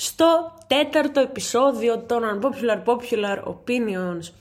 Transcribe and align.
στο 0.00 0.52
τέταρτο 0.66 1.20
επεισόδιο 1.20 1.98
των 1.98 2.22
Unpopular 2.22 2.82
Popular 2.84 3.38
Opinions. 3.44 4.32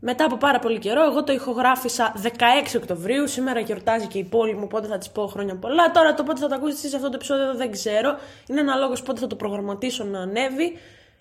Μετά 0.00 0.24
από 0.24 0.36
πάρα 0.36 0.58
πολύ 0.58 0.78
καιρό, 0.78 1.04
εγώ 1.04 1.24
το 1.24 1.32
ηχογράφησα 1.32 2.14
16 2.22 2.28
Οκτωβρίου. 2.76 3.28
Σήμερα 3.28 3.60
γιορτάζει 3.60 4.06
και 4.06 4.18
η 4.18 4.24
πόλη 4.24 4.54
μου, 4.54 4.62
οπότε 4.64 4.86
θα 4.86 4.98
της 4.98 5.10
πω 5.10 5.26
χρόνια 5.26 5.56
πολλά. 5.56 5.90
Τώρα 5.90 6.14
το 6.14 6.22
πότε 6.22 6.40
θα 6.40 6.48
το 6.48 6.54
ακούσετε 6.54 6.88
σε 6.88 6.96
αυτό 6.96 7.08
το 7.08 7.14
επεισόδιο 7.14 7.54
δεν 7.54 7.70
ξέρω. 7.70 8.18
Είναι 8.46 8.60
αναλόγως 8.60 9.02
πότε 9.02 9.20
θα 9.20 9.26
το 9.26 9.36
προγραμματίσω 9.36 10.04
να 10.04 10.20
ανέβει. 10.20 10.78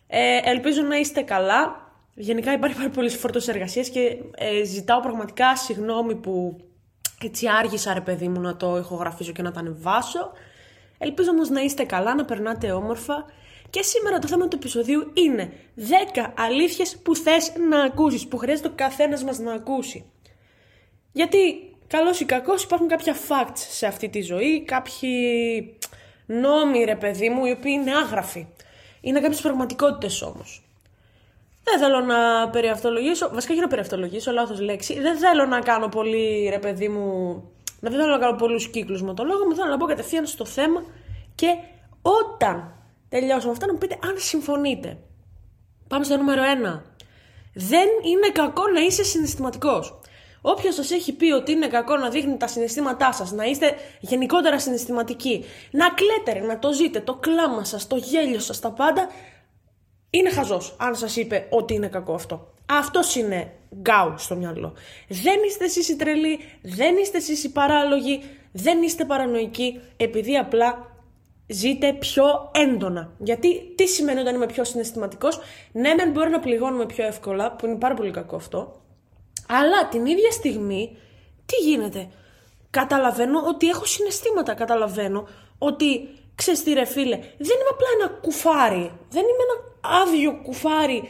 Ε, 0.08 0.40
ελπίζω 0.44 0.82
να 0.82 0.96
είστε 0.96 1.22
καλά. 1.22 1.90
Γενικά 2.14 2.54
υπάρχει 2.54 2.78
πάρα 2.78 2.90
πολύ 2.90 3.10
φόρτο 3.10 3.40
εργασίας 3.48 3.90
και 3.90 4.18
ε, 4.36 4.64
ζητάω 4.64 5.00
πραγματικά 5.00 5.56
συγγνώμη 5.56 6.16
που 6.16 6.58
έτσι 7.24 7.48
άργησα 7.60 7.94
ρε 7.94 8.02
παιδί 8.02 8.28
μου 8.28 8.42
να 8.42 8.56
το 8.56 8.78
ηχογραφήσω 8.78 9.32
και 9.32 9.42
να 9.42 9.52
τα 9.52 9.60
ανεβάσω. 9.60 10.32
Ελπίζω 10.98 11.30
όμως 11.30 11.50
να 11.50 11.62
είστε 11.62 11.84
καλά, 11.84 12.16
να 12.16 12.26
περνάτε 12.26 12.72
όμορφα. 12.72 13.26
Και 13.70 13.82
σήμερα 13.82 14.20
το 14.20 14.28
θέμα 14.28 14.48
του 14.48 14.56
επεισοδίου 14.56 15.12
είναι 15.14 15.54
10 15.78 16.34
αλήθειες 16.38 16.98
που 16.98 17.16
θες 17.16 17.52
να 17.70 17.84
ακούσεις, 17.84 18.28
που 18.28 18.38
χρειάζεται 18.38 18.68
ο 18.68 18.74
καθένας 18.76 19.24
μας 19.24 19.40
να 19.40 19.54
ακούσει. 19.54 20.06
Γιατί, 21.12 21.38
καλός 21.88 22.20
ή 22.20 22.26
κακός, 22.26 22.64
υπάρχουν 22.64 22.88
κάποια 22.88 23.16
facts 23.16 23.58
σε 23.70 23.86
αυτή 23.86 24.10
τη 24.10 24.22
ζωή, 24.22 24.64
κάποιοι 24.64 25.78
νόμοι 26.26 26.84
ρε 26.84 26.96
παιδί 26.96 27.30
μου, 27.30 27.46
οι 27.46 27.52
οποίοι 27.52 27.78
είναι 27.82 27.96
άγραφοι. 27.96 28.48
Είναι 29.02 29.20
κάποιες 29.20 29.42
πραγματικότητες 29.42 30.22
όμως. 30.22 30.62
Δεν 31.64 31.80
θέλω 31.80 32.00
να 32.00 32.50
περιαυτολογήσω, 32.50 33.30
βασικά 33.34 33.54
όχι 33.54 33.62
να 33.62 33.68
περιαυτολογήσω, 33.68 34.32
λάθος 34.32 34.60
λέξη. 34.60 35.00
Δεν 35.00 35.18
θέλω 35.18 35.46
να 35.46 35.60
κάνω 35.60 35.88
πολύ 35.88 36.50
ρε 36.50 36.60
παιδί 36.60 36.90
μου. 36.90 37.44
Δεν 37.80 37.92
θέλω 37.92 38.06
να 38.06 38.18
κάνω 38.18 38.38
πολλούς 38.38 38.70
κύκλους 38.70 39.02
με 39.02 39.14
το 39.14 39.24
λόγο 39.24 39.46
μου. 39.46 39.56
Θέλω 39.56 39.70
να 39.70 39.78
πω 39.78 39.86
κατευθείαν 39.86 40.26
στο 40.26 40.46
θέμα 40.46 40.84
και 41.36 41.48
όταν 42.02 42.77
τελειώσω 43.10 43.46
με 43.46 43.52
αυτά 43.52 43.66
να 43.66 43.72
μου 43.72 43.78
πείτε 43.78 43.98
αν 44.04 44.14
συμφωνείτε. 44.18 44.98
Πάμε 45.88 46.04
στο 46.04 46.18
νούμερο 46.18 46.42
1. 46.76 46.82
Δεν 47.54 47.88
είναι 48.06 48.30
κακό 48.34 48.68
να 48.74 48.80
είσαι 48.80 49.04
συναισθηματικός. 49.04 50.00
Όποιος 50.42 50.76
σας 50.76 50.92
έχει 50.92 51.14
πει 51.14 51.32
ότι 51.32 51.52
είναι 51.52 51.68
κακό 51.68 51.98
να 51.98 52.10
δείχνετε 52.10 52.38
τα 52.38 52.48
συναισθήματά 52.48 53.12
σας, 53.12 53.32
να 53.32 53.44
είστε 53.44 53.76
γενικότερα 54.00 54.60
συναισθηματικοί, 54.60 55.46
να 55.72 55.86
κλαίτε, 55.90 56.46
να 56.46 56.60
το 56.60 56.74
ζείτε, 56.74 57.00
το 57.00 57.16
κλάμα 57.16 57.64
σας, 57.64 57.88
το 57.88 57.96
γέλιο 57.96 58.40
σας, 58.40 58.60
τα 58.60 58.72
πάντα, 58.72 59.08
είναι 60.10 60.30
χαζός 60.30 60.76
αν 60.80 60.96
σας 60.96 61.16
είπε 61.16 61.48
ότι 61.50 61.74
είναι 61.74 61.88
κακό 61.88 62.14
αυτό. 62.14 62.54
Αυτός 62.70 63.16
είναι 63.16 63.54
γκάου 63.76 64.14
στο 64.18 64.36
μυαλό. 64.36 64.74
Δεν 65.08 65.36
είστε 65.48 65.66
εσείς 65.66 65.90
οι 65.90 65.96
τρελοί, 65.96 66.40
δεν 66.62 66.98
είστε 66.98 67.18
εσείς 67.18 67.44
οι 67.44 67.52
παράλογοι, 67.52 68.24
δεν 68.52 68.82
είστε 68.82 69.06
παρανοϊκοί, 69.06 69.82
επειδή 69.98 70.38
απλά 70.38 70.97
ζείτε 71.48 71.94
πιο 71.94 72.52
έντονα. 72.54 73.12
Γιατί 73.18 73.74
τι 73.76 73.88
σημαίνει 73.88 74.20
όταν 74.20 74.36
είμαι 74.36 74.46
πιο 74.46 74.64
συναισθηματικός, 74.64 75.40
ναι, 75.72 75.94
μεν 75.94 76.12
μπορεί 76.12 76.30
να 76.30 76.40
πληγώνουμε 76.40 76.86
πιο 76.86 77.06
εύκολα, 77.06 77.52
που 77.52 77.66
είναι 77.66 77.76
πάρα 77.76 77.94
πολύ 77.94 78.12
κακό 78.12 78.36
αυτό, 78.36 78.82
αλλά 79.48 79.88
την 79.88 80.06
ίδια 80.06 80.32
στιγμή 80.32 80.98
τι 81.46 81.56
γίνεται; 81.56 82.08
Καταλαβαίνω 82.70 83.44
ότι 83.48 83.68
έχω 83.68 83.86
συναισθήματα. 83.86 84.54
Καταλαβαίνω 84.54 85.28
ότι 85.58 86.10
ξέρεις 86.36 86.64
τι 86.64 86.74
ρε 86.74 86.86
φίλε, 86.86 87.18
δεν 87.18 87.56
είμαι 87.60 87.72
απλά 87.72 87.88
ένα 88.00 88.08
κουφάρι. 88.22 88.92
Δεν 89.10 89.24
είμαι 89.24 89.44
ένα 89.48 89.58
άδειο 90.02 90.40
κουφάρι. 90.44 91.10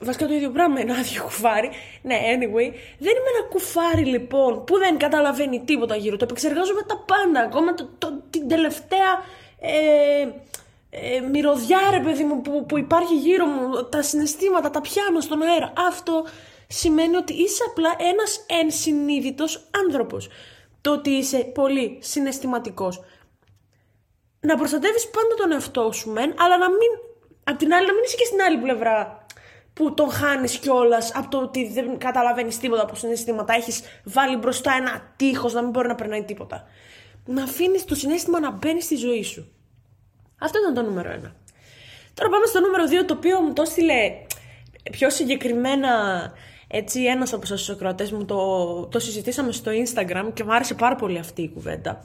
Βασικά 0.00 0.26
το 0.26 0.34
ίδιο 0.34 0.50
πράγμα 0.50 0.80
είναι 0.80 0.92
άδειο 0.92 1.22
κουφάρι. 1.22 1.70
Ναι, 2.02 2.14
anyway. 2.14 2.68
Δεν 2.98 3.14
είμαι 3.18 3.30
ένα 3.36 3.48
κουφάρι 3.50 4.04
λοιπόν 4.04 4.64
που 4.64 4.78
δεν 4.78 4.98
καταλαβαίνει 4.98 5.60
τίποτα 5.60 5.96
γύρω. 5.96 6.16
Το 6.16 6.24
επεξεργάζομαι 6.24 6.82
τα 6.82 7.04
πάντα. 7.06 7.40
Ακόμα 7.46 7.74
το, 7.74 7.88
το, 7.98 8.22
την 8.30 8.48
τελευταία 8.48 9.10
ε, 9.64 10.28
ε, 10.90 11.20
μυρωδιά 11.20 11.78
ρε 11.90 12.00
παιδί 12.00 12.24
μου 12.24 12.42
που, 12.42 12.66
που 12.66 12.78
υπάρχει 12.78 13.14
γύρω 13.14 13.46
μου. 13.46 13.88
Τα 13.88 14.02
συναισθήματα, 14.02 14.70
τα 14.70 14.80
πιάνω 14.80 15.20
στον 15.20 15.42
αέρα. 15.42 15.72
Αυτό 15.88 16.24
σημαίνει 16.68 17.16
ότι 17.16 17.32
είσαι 17.32 17.62
απλά 17.68 17.94
ένας 17.98 18.44
ενσυνείδητος 18.62 19.68
άνθρωπος. 19.84 20.28
Το 20.80 20.92
ότι 20.92 21.10
είσαι 21.10 21.38
πολύ 21.38 21.98
συναισθηματικός. 22.00 23.00
Να 24.40 24.56
προστατεύεις 24.56 25.10
πάντα 25.10 25.34
τον 25.36 25.52
εαυτό 25.52 25.92
σου 25.92 26.10
μεν, 26.10 26.34
αλλά 26.38 26.58
να 26.58 26.68
μην 26.68 27.12
Απ' 27.44 27.58
την 27.58 27.72
άλλη, 27.72 27.86
να 27.86 27.92
μην 27.92 28.02
είσαι 28.04 28.16
και 28.16 28.24
στην 28.24 28.40
άλλη 28.42 28.58
πλευρά 28.58 29.26
που 29.72 29.94
τον 29.94 30.10
χάνεις 30.10 30.58
κιόλας 30.58 31.12
από 31.14 31.28
το 31.28 31.38
ότι 31.38 31.68
δεν 31.68 31.98
καταλαβαίνεις 31.98 32.58
τίποτα 32.58 32.82
από 32.82 32.94
συναισθήματα. 32.94 33.54
Έχεις 33.54 33.82
βάλει 34.04 34.36
μπροστά 34.36 34.72
ένα 34.72 35.12
τείχος 35.16 35.52
να 35.52 35.62
μην 35.62 35.70
μπορεί 35.70 35.88
να 35.88 35.94
περνάει 35.94 36.24
τίποτα. 36.24 36.66
Να 37.26 37.42
αφήνεις 37.42 37.84
το 37.84 37.94
συνέστημα 37.94 38.40
να 38.40 38.50
μπαίνει 38.50 38.82
στη 38.82 38.96
ζωή 38.96 39.22
σου. 39.22 39.53
Αυτό 40.44 40.58
ήταν 40.58 40.74
το 40.74 40.82
νούμερο 40.82 41.10
ένα. 41.10 41.34
Τώρα 42.14 42.30
πάμε 42.30 42.46
στο 42.46 42.60
νούμερο 42.60 42.86
δύο, 42.86 43.04
το 43.04 43.14
οποίο 43.14 43.40
μου 43.40 43.52
το 43.52 43.62
έστειλε 43.62 44.12
πιο 44.90 45.10
συγκεκριμένα 45.10 45.90
έτσι 46.68 47.04
ένας 47.04 47.32
από 47.32 47.46
σας 47.46 47.68
ακροατές 47.70 48.12
μου 48.12 48.24
το, 48.24 48.86
το 48.86 48.98
συζητήσαμε 48.98 49.52
στο 49.52 49.70
Instagram 49.70 50.30
και 50.34 50.44
μου 50.44 50.54
άρεσε 50.54 50.74
πάρα 50.74 50.96
πολύ 50.96 51.18
αυτή 51.18 51.42
η 51.42 51.50
κουβέντα. 51.54 52.04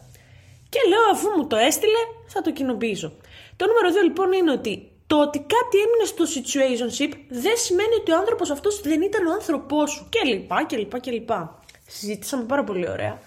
Και 0.70 0.80
λέω 0.90 1.04
αφού 1.14 1.30
μου 1.38 1.48
το 1.48 1.56
έστειλε 1.56 2.02
θα 2.28 2.42
το 2.42 2.52
κοινοποιήσω. 2.52 3.12
Το 3.56 3.66
νούμερο 3.66 4.00
2 4.02 4.04
λοιπόν 4.04 4.32
είναι 4.32 4.52
ότι 4.52 4.92
το 5.08 5.22
ότι 5.22 5.40
κάτι 5.40 5.78
έμεινε 5.86 6.06
στο 6.14 6.24
situationship 6.36 7.14
δεν 7.30 7.58
σημαίνει 7.58 7.96
ότι 8.00 8.12
ο 8.12 8.18
άνθρωπος 8.18 8.50
αυτός 8.50 8.82
δεν 8.82 9.02
ήταν 9.02 9.26
ο 9.28 9.32
άνθρωπός 9.32 9.92
σου. 9.92 10.08
Και 10.10 10.22
λοιπά 10.26 10.66
και 10.66 10.78
λοιπά 10.78 11.00
και 11.00 11.12
λοιπά. 11.12 11.60
Συζήτησαμε 11.88 12.44
πάρα 12.44 12.64
πολύ 12.64 12.90
ωραία. 12.90 13.22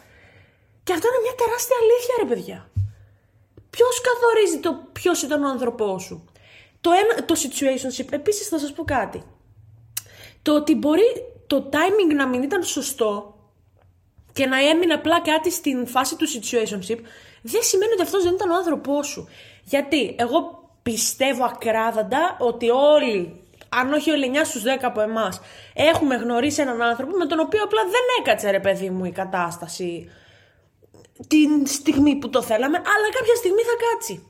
Και 0.85 0.93
αυτό 0.93 1.07
είναι 1.09 1.23
μια 1.23 1.35
τεράστια 1.35 1.77
αλήθεια, 1.83 2.15
ρε 2.23 2.27
παιδιά. 2.35 2.72
Ποιος 3.77 4.01
καθορίζει 4.01 4.59
το 4.61 4.89
ποιος 4.93 5.23
ήταν 5.23 5.45
ο 5.45 5.49
άνθρωπός 5.49 6.03
σου; 6.03 6.25
Το, 6.81 6.91
ένα, 6.91 7.25
το 7.25 7.35
situationship, 7.39 8.13
επίσης 8.13 8.49
θα 8.49 8.59
σας 8.59 8.73
πω 8.73 8.85
κάτι. 8.85 9.23
Το 10.43 10.55
ότι 10.55 10.75
μπορεί 10.75 11.05
το 11.47 11.69
timing 11.73 12.15
να 12.15 12.29
μην 12.29 12.43
ήταν 12.43 12.63
σωστό 12.63 13.37
και 14.33 14.47
να 14.47 14.69
έμεινε 14.69 14.95
απλά 14.95 15.21
κάτι 15.21 15.51
στην 15.51 15.87
φάση 15.87 16.17
του 16.17 16.27
situationship, 16.29 16.99
δεν 17.43 17.63
σημαίνει 17.63 17.93
ότι 17.93 18.03
αυτός 18.03 18.23
δεν 18.23 18.35
ήταν 18.35 18.51
ο 18.51 18.55
άνθρωπός 18.55 19.07
σου. 19.07 19.29
Γιατί 19.65 20.15
εγώ 20.19 20.69
πιστεύω 20.83 21.45
ακράδαντα 21.45 22.37
ότι 22.41 22.71
όλοι, 22.71 23.45
αν 23.69 23.93
όχι 23.93 24.11
ο 24.11 24.15
9 24.15 24.45
στους 24.45 24.63
10 24.63 24.67
από 24.83 25.01
εμάς, 25.01 25.41
έχουμε 25.75 26.15
γνωρίσει 26.15 26.61
έναν 26.61 26.83
άνθρωπο 26.83 27.17
με 27.17 27.27
τον 27.27 27.41
οποίο 27.41 27.63
απλά 27.63 27.83
δεν 27.83 28.03
έκατσε 28.21 28.51
ρε 28.51 28.61
παιδί 28.61 28.91
μου 28.91 29.05
η 29.05 29.11
κατάσταση 29.13 30.11
την 31.29 31.67
στιγμή 31.67 32.17
που 32.17 32.31
το 32.31 32.43
θέλαμε, 32.43 32.77
αλλά 32.77 33.09
κάποια 33.19 33.35
στιγμή 33.35 33.63
θα 33.63 33.77
κάτσει. 33.91 34.27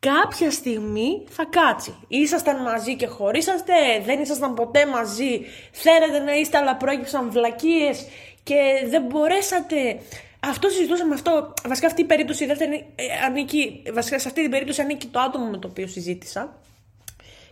Κάποια 0.00 0.50
στιγμή 0.50 1.24
θα 1.28 1.44
κάτσει. 1.44 1.94
Ήσασταν 2.08 2.62
μαζί 2.62 2.96
και 2.96 3.06
χωρίσαστε, 3.06 3.72
δεν 4.04 4.20
ήσασταν 4.20 4.54
ποτέ 4.54 4.86
μαζί, 4.86 5.40
θέλετε 5.72 6.18
να 6.18 6.32
είστε 6.32 6.56
αλλά 6.56 6.76
προέκυψαν 6.76 7.30
βλακίες 7.30 8.06
και 8.42 8.86
δεν 8.88 9.02
μπορέσατε 9.02 10.00
αυτό 10.40 10.68
συζητούσαμε 10.68 11.14
αυτό. 11.14 11.54
Βασικά 11.66 11.86
αυτή 11.86 12.00
η 12.00 12.04
περίπτωση 12.04 12.46
δεν 12.46 12.72
ε, 12.72 12.82
ανήκει. 13.26 13.82
Βασικά 13.92 14.18
σε 14.18 14.28
αυτή 14.28 14.40
την 14.40 14.50
περίπτωση 14.50 14.80
ανήκει 14.80 15.06
το 15.06 15.20
άτομο 15.20 15.46
με 15.46 15.58
το 15.58 15.68
οποίο 15.68 15.86
συζήτησα. 15.86 16.58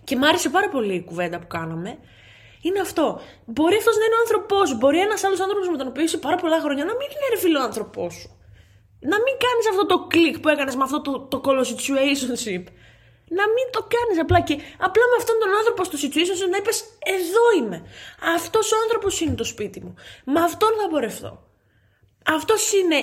Και 0.04 0.16
μ' 0.16 0.24
άρεσε 0.24 0.48
πάρα 0.48 0.68
πολύ 0.68 0.94
η 0.94 1.02
κουβέντα 1.02 1.38
που 1.38 1.46
κάναμε. 1.46 1.98
Είναι 2.66 2.80
αυτό. 2.86 3.06
Μπορεί 3.54 3.76
αυτός 3.82 3.96
να 4.00 4.04
είναι 4.06 4.16
ο 4.20 4.22
άνθρωπός 4.24 4.68
σου. 4.68 4.76
Μπορεί 4.80 4.98
ένας 5.08 5.24
άλλος 5.24 5.40
άνθρωπος 5.44 5.66
με 5.72 5.76
τον 5.80 5.86
οποίο 5.90 6.02
είσαι 6.06 6.18
πάρα 6.26 6.36
πολλά 6.42 6.58
χρόνια 6.64 6.84
να 6.90 6.94
μην 6.98 7.08
είναι 7.12 7.28
ρε 7.34 7.38
φίλο 7.44 7.60
άνθρωπός 7.68 8.12
σου. 8.20 8.28
Να 9.10 9.16
μην 9.24 9.34
κάνεις 9.44 9.64
αυτό 9.72 9.84
το 9.92 9.96
κλικ 10.12 10.36
που 10.40 10.48
έκανες 10.54 10.74
με 10.76 10.84
αυτό 10.88 10.98
το, 11.06 11.12
το 11.32 11.38
call 11.44 11.58
situationship. 11.72 12.64
Να 13.38 13.44
μην 13.54 13.66
το 13.74 13.80
κάνεις 13.94 14.16
απλά 14.24 14.40
και 14.48 14.54
απλά 14.86 15.04
με 15.12 15.16
αυτόν 15.20 15.36
τον 15.42 15.50
άνθρωπο 15.58 15.80
στο 15.84 15.96
situationship 16.02 16.50
να 16.50 16.56
είπες 16.56 16.78
Εδώ 17.16 17.44
είμαι. 17.58 17.78
Αυτός 18.36 18.72
ο 18.72 18.76
άνθρωπος 18.84 19.20
είναι 19.20 19.34
το 19.34 19.44
σπίτι 19.44 19.80
μου. 19.84 19.94
Με 20.24 20.40
αυτόν 20.40 20.72
θα 20.80 20.88
πορευτώ. 20.88 21.32
Αυτός 22.36 22.72
είναι 22.72 22.98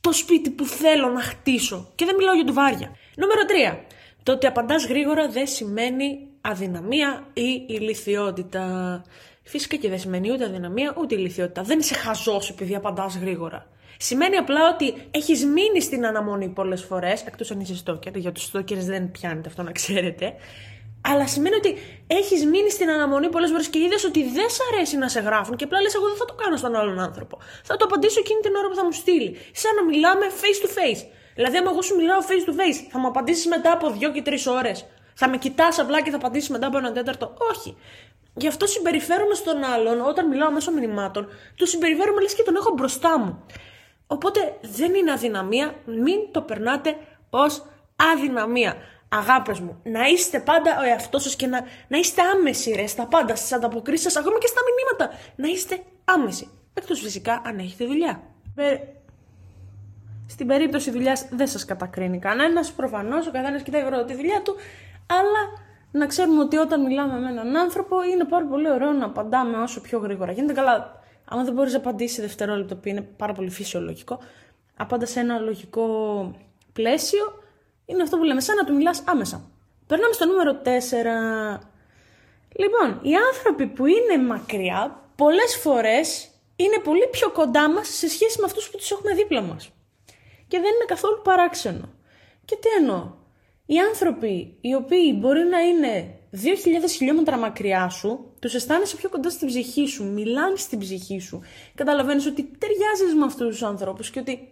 το 0.00 0.12
σπίτι 0.12 0.50
που 0.50 0.64
θέλω 0.64 1.08
να 1.08 1.20
χτίσω. 1.20 1.92
Και 1.94 2.04
δεν 2.04 2.14
μιλάω 2.14 2.34
για 2.34 2.52
βάρια. 2.52 2.96
Νούμερο 3.16 3.40
3. 3.72 3.78
Το 4.22 4.32
ότι 4.32 4.46
απαντάς 4.46 4.86
γρήγορα 4.86 5.28
δεν 5.28 5.46
σημαίνει 5.46 6.08
αδυναμία 6.50 7.26
ή 7.32 7.64
ηλικιότητα. 7.68 9.02
Φυσικά 9.42 9.76
και 9.76 9.88
δεν 9.88 9.98
σημαίνει 9.98 10.32
ούτε 10.32 10.44
αδυναμία 10.44 10.94
ούτε 10.98 11.14
ηλικιότητα. 11.14 11.62
Δεν 11.62 11.78
είσαι 11.78 11.94
χαζό 11.94 12.40
επειδή 12.50 12.74
απαντάς 12.74 13.16
γρήγορα. 13.16 13.66
Σημαίνει 13.98 14.36
απλά 14.36 14.60
ότι 14.74 14.94
έχεις 15.10 15.44
μείνει 15.44 15.80
στην 15.80 16.06
αναμονή 16.06 16.48
πολλές 16.48 16.82
φορές, 16.82 17.22
εκτός 17.26 17.50
αν 17.50 17.60
είσαι 17.60 17.76
στόκερ, 17.76 18.16
για 18.16 18.32
τους 18.32 18.42
στόκερ 18.42 18.78
δεν 18.78 19.10
πιάνετε 19.10 19.48
αυτό 19.48 19.62
να 19.62 19.72
ξέρετε. 19.72 20.34
Αλλά 21.00 21.26
σημαίνει 21.26 21.54
ότι 21.54 21.76
έχεις 22.06 22.44
μείνει 22.44 22.70
στην 22.70 22.90
αναμονή 22.90 23.28
πολλές 23.28 23.50
φορές 23.50 23.68
και 23.68 23.78
είδες 23.78 24.04
ότι 24.04 24.20
δεν 24.28 24.48
σ' 24.48 24.60
αρέσει 24.72 24.96
να 24.96 25.08
σε 25.08 25.20
γράφουν 25.20 25.56
και 25.56 25.64
απλά 25.64 25.80
λες: 25.80 25.94
Εγώ 25.94 26.06
δεν 26.06 26.16
θα 26.16 26.24
το 26.24 26.34
κάνω 26.34 26.56
στον 26.56 26.74
άλλον 26.74 26.98
άνθρωπο. 26.98 27.38
Θα 27.64 27.76
το 27.76 27.84
απαντήσω 27.84 28.20
εκείνη 28.20 28.40
την 28.40 28.54
ώρα 28.54 28.68
που 28.68 28.74
θα 28.74 28.84
μου 28.84 28.92
στείλει. 28.92 29.36
Σαν 29.52 29.74
να 29.74 29.84
μιλάμε 29.84 30.24
face 30.40 30.60
to 30.64 30.68
face. 30.78 31.02
Δηλαδή, 31.34 31.56
άμα 31.56 31.70
εγώ 31.70 31.82
σου 31.82 31.96
μιλάω 31.96 32.20
face 32.28 32.44
to 32.48 32.52
face, 32.60 32.78
θα 32.90 32.98
μου 32.98 33.06
απαντήσεις 33.06 33.46
μετά 33.46 33.72
από 33.72 33.90
δύο 33.90 34.12
και 34.12 34.22
τρεις 34.22 34.46
ώρες. 34.46 34.86
Θα 35.18 35.28
με 35.28 35.38
κοιτάς 35.38 35.78
απλά 35.78 36.02
και 36.02 36.10
θα 36.10 36.16
απαντήσεις 36.16 36.48
μετά 36.48 36.66
από 36.66 36.78
ένα 36.78 36.92
τέταρτο. 36.92 37.34
Όχι. 37.50 37.76
Γι' 38.34 38.48
αυτό 38.48 38.66
συμπεριφέρομαι 38.66 39.34
στον 39.34 39.64
άλλον 39.64 40.00
όταν 40.00 40.28
μιλάω 40.28 40.50
μέσω 40.50 40.72
μηνυμάτων, 40.72 41.28
το 41.56 41.66
συμπεριφέρομαι 41.66 42.20
λες 42.20 42.34
και 42.34 42.42
τον 42.42 42.56
έχω 42.56 42.72
μπροστά 42.76 43.18
μου. 43.18 43.44
Οπότε 44.06 44.58
δεν 44.60 44.94
είναι 44.94 45.12
αδυναμία, 45.12 45.74
μην 45.84 46.18
το 46.30 46.42
περνάτε 46.42 46.96
ως 47.30 47.66
αδυναμία. 47.96 48.76
Αγάπες 49.08 49.60
μου, 49.60 49.80
να 49.82 50.06
είστε 50.06 50.40
πάντα 50.40 50.78
ο 50.80 50.82
εαυτός 50.82 51.22
σας 51.22 51.36
και 51.36 51.46
να, 51.46 51.60
να 51.88 51.98
είστε 51.98 52.22
άμεση 52.22 52.70
ρε 52.70 52.86
στα 52.86 53.06
πάντα, 53.06 53.36
στις 53.36 53.52
ανταποκρίσεις 53.52 54.12
σας, 54.12 54.16
ακόμα 54.16 54.38
και 54.38 54.46
στα 54.46 54.60
μηνύματα. 54.66 55.18
Να 55.36 55.48
είστε 55.48 55.82
άμεση. 56.04 56.50
Εκτός 56.74 57.00
φυσικά 57.00 57.42
αν 57.44 57.58
έχετε 57.58 57.84
δουλειά. 57.84 58.22
Ε, 58.56 58.76
στην 60.26 60.46
περίπτωση 60.46 60.90
δουλειάς 60.90 61.28
δεν 61.30 61.46
σας 61.46 61.64
κατακρίνει 61.64 62.18
κανένας. 62.18 62.72
Προφανώς 62.72 63.26
ο 63.26 63.30
καθένας 63.30 63.62
κοιτάει 63.62 63.80
γρήγορα 63.80 64.04
τη 64.04 64.14
δουλειά 64.14 64.42
του. 64.42 64.56
Αλλά 65.06 65.64
να 65.90 66.06
ξέρουμε 66.06 66.40
ότι 66.40 66.56
όταν 66.56 66.82
μιλάμε 66.82 67.18
με 67.18 67.30
έναν 67.30 67.56
άνθρωπο 67.56 68.02
είναι 68.02 68.24
πάρα 68.24 68.44
πολύ 68.44 68.70
ωραίο 68.70 68.92
να 68.92 69.04
απαντάμε 69.04 69.58
όσο 69.58 69.80
πιο 69.80 69.98
γρήγορα 69.98 70.32
γίνεται. 70.32 70.52
Καλά, 70.52 71.00
άμα 71.24 71.44
δεν 71.44 71.52
μπορείς 71.52 71.72
να 71.72 71.78
απαντήσεις 71.78 72.16
σε 72.16 72.22
δευτερόλεπτο, 72.22 72.76
που 72.76 72.88
είναι 72.88 73.00
πάρα 73.00 73.32
πολύ 73.32 73.50
φυσιολογικό, 73.50 74.18
απάντας 74.76 75.10
σε 75.10 75.20
ένα 75.20 75.38
λογικό 75.38 75.86
πλαίσιο, 76.72 77.42
είναι 77.86 78.02
αυτό 78.02 78.16
που 78.16 78.24
λέμε, 78.24 78.40
σαν 78.40 78.56
να 78.56 78.64
του 78.64 78.74
μιλάς 78.74 79.02
άμεσα. 79.06 79.50
Περνάμε 79.86 80.12
στο 80.12 80.26
νούμερο 80.26 80.60
4. 80.62 81.60
Λοιπόν, 82.58 82.98
οι 83.02 83.14
άνθρωποι 83.14 83.66
που 83.66 83.86
είναι 83.86 84.24
μακριά, 84.26 85.02
πολλές 85.16 85.56
φορές 85.56 86.30
είναι 86.56 86.78
πολύ 86.84 87.08
πιο 87.10 87.30
κοντά 87.30 87.70
μας 87.70 87.88
σε 87.88 88.08
σχέση 88.08 88.38
με 88.40 88.44
αυτούς 88.46 88.70
που 88.70 88.76
τους 88.76 88.90
έχουμε 88.90 89.14
δίπλα 89.14 89.40
μας. 89.40 89.70
Και 90.48 90.58
δεν 90.58 90.72
είναι 90.74 90.84
καθόλου 90.86 91.20
παράξενο. 91.24 91.88
Και 92.44 92.56
τι 92.56 92.68
εννοώ; 92.78 93.10
Οι 93.66 93.78
άνθρωποι 93.78 94.56
οι 94.60 94.74
οποίοι 94.74 95.16
μπορεί 95.18 95.44
να 95.44 95.60
είναι 95.60 96.18
2.000 96.32 96.38
χιλιόμετρα 96.96 97.36
μακριά 97.36 97.88
σου, 97.88 98.32
τους 98.40 98.54
αισθάνεσαι 98.54 98.96
πιο 98.96 99.08
κοντά 99.08 99.30
στην 99.30 99.48
ψυχή 99.48 99.86
σου, 99.86 100.04
μιλάνε 100.04 100.56
στην 100.56 100.78
ψυχή 100.78 101.18
σου. 101.18 101.42
Καταλαβαίνεις 101.74 102.26
ότι 102.26 102.50
ταιριάζεις 102.58 103.14
με 103.18 103.24
αυτούς 103.24 103.46
τους 103.46 103.62
ανθρώπους 103.62 104.10
και 104.10 104.18
ότι. 104.18 104.50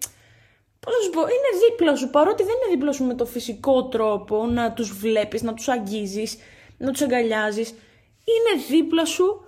Πώς 0.81 0.95
να 0.97 1.03
σου 1.05 1.11
πω, 1.11 1.21
είναι 1.21 1.67
δίπλα 1.69 1.97
σου, 1.97 2.11
παρότι 2.11 2.43
δεν 2.43 2.53
είναι 2.55 2.75
δίπλα 2.75 2.93
σου 2.93 3.05
με 3.05 3.15
το 3.15 3.27
φυσικό 3.27 3.89
τρόπο 3.89 4.47
να 4.47 4.73
τους 4.73 4.93
βλέπεις, 4.99 5.43
να 5.43 5.55
τους 5.55 5.69
αγγίζεις, 5.69 6.37
να 6.79 6.91
τους 6.91 7.03
αγκαλιάζεις. 7.03 7.69
Είναι 8.25 8.65
δίπλα 8.69 9.05
σου 9.05 9.45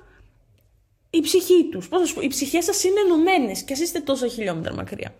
η 1.10 1.20
ψυχή 1.20 1.68
τους. 1.70 1.88
Πώς 1.88 2.00
να 2.00 2.06
σου 2.06 2.14
πω, 2.14 2.20
οι 2.20 2.28
ψυχές 2.28 2.64
σας 2.64 2.84
είναι 2.84 3.00
ενωμένες 3.00 3.62
και 3.62 3.72
ας 3.72 3.80
είστε 3.80 4.00
τόσα 4.00 4.26
χιλιόμετρα 4.26 4.74
μακριά 4.74 5.14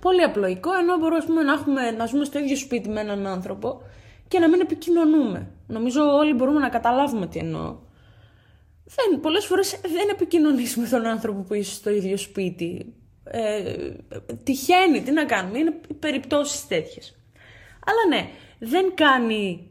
πολύ 0.00 0.22
απλοϊκό, 0.22 0.74
ενώ 0.74 0.96
μπορούμε 0.98 1.42
να, 1.42 1.52
έχουμε, 1.52 1.90
να 1.90 2.06
ζούμε 2.06 2.24
στο 2.24 2.38
ίδιο 2.38 2.56
σπίτι 2.56 2.88
με 2.88 3.00
έναν 3.00 3.26
άνθρωπο 3.26 3.82
και 4.28 4.38
να 4.38 4.48
μην 4.48 4.60
επικοινωνούμε. 4.60 5.50
Νομίζω 5.66 6.02
όλοι 6.02 6.34
μπορούμε 6.34 6.60
να 6.60 6.68
καταλάβουμε 6.68 7.26
τι 7.26 7.38
εννοώ. 7.38 7.76
Δεν, 8.84 9.20
πολλές 9.20 9.46
φορές 9.46 9.80
δεν 9.82 10.08
επικοινωνείς 10.10 10.76
με 10.76 10.88
τον 10.88 11.06
άνθρωπο 11.06 11.40
που 11.40 11.54
είσαι 11.54 11.74
στο 11.74 11.90
ίδιο 11.90 12.16
σπίτι. 12.16 12.94
Ε, 13.24 13.74
τυχαίνει, 14.44 15.02
τι 15.02 15.10
να 15.10 15.24
κάνουμε, 15.24 15.58
είναι 15.58 15.80
περιπτώσεις 15.98 16.66
τέτοιες. 16.66 17.16
Αλλά 17.86 18.16
ναι, 18.16 18.28
δεν 18.58 18.94
κάνει, 18.94 19.70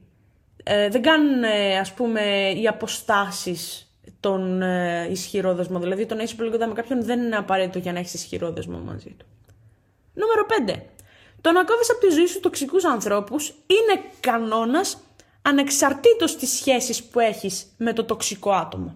ε, 0.63 0.89
δεν 0.89 1.01
κάνουν 1.01 1.43
ε, 1.43 1.77
ας 1.77 1.93
πούμε 1.93 2.51
οι 2.51 2.67
αποστάσεις 2.67 3.93
τον 4.19 4.61
ε, 4.61 5.07
ισχυρό 5.11 5.55
δεσμό. 5.55 5.79
Δηλαδή 5.79 6.05
το 6.05 6.15
να 6.15 6.23
είσαι 6.23 6.35
πολύ 6.35 6.51
κοντά 6.51 6.67
με 6.67 6.73
κάποιον 6.73 7.03
δεν 7.03 7.21
είναι 7.21 7.35
απαραίτητο 7.35 7.79
για 7.79 7.93
να 7.93 7.99
έχεις 7.99 8.13
ισχυρό 8.13 8.51
δεσμό 8.51 8.79
μαζί 8.79 9.15
του. 9.17 9.25
Νούμερο 10.19 10.45
5. 10.68 10.81
Το 11.42 11.51
να 11.51 11.63
κόβεις 11.63 11.92
από 11.92 12.00
τη 12.00 12.10
ζωή 12.10 12.25
σου 12.25 12.39
τοξικούς 12.39 12.86
ανθρώπους 12.86 13.48
είναι 13.50 14.04
κανόνας 14.19 14.98
ανεξαρτήτως 15.42 16.36
της 16.36 16.50
σχέσης 16.50 17.04
που 17.04 17.19
έχεις 17.19 17.74
με 17.77 17.94
το 17.94 18.04
τοξικό 18.04 18.51
άτομο. 18.51 18.95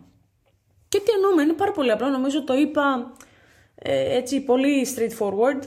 Και 0.89 0.99
τι 0.99 1.11
εννοούμε, 1.11 1.41
είναι 1.41 1.53
πάρα 1.53 1.71
πολύ 1.71 1.91
απλό, 1.91 2.07
νομίζω 2.07 2.43
το 2.43 2.53
είπα 2.53 3.13
ε, 3.75 4.15
έτσι 4.15 4.41
πολύ 4.41 4.87
straightforward. 4.95 5.61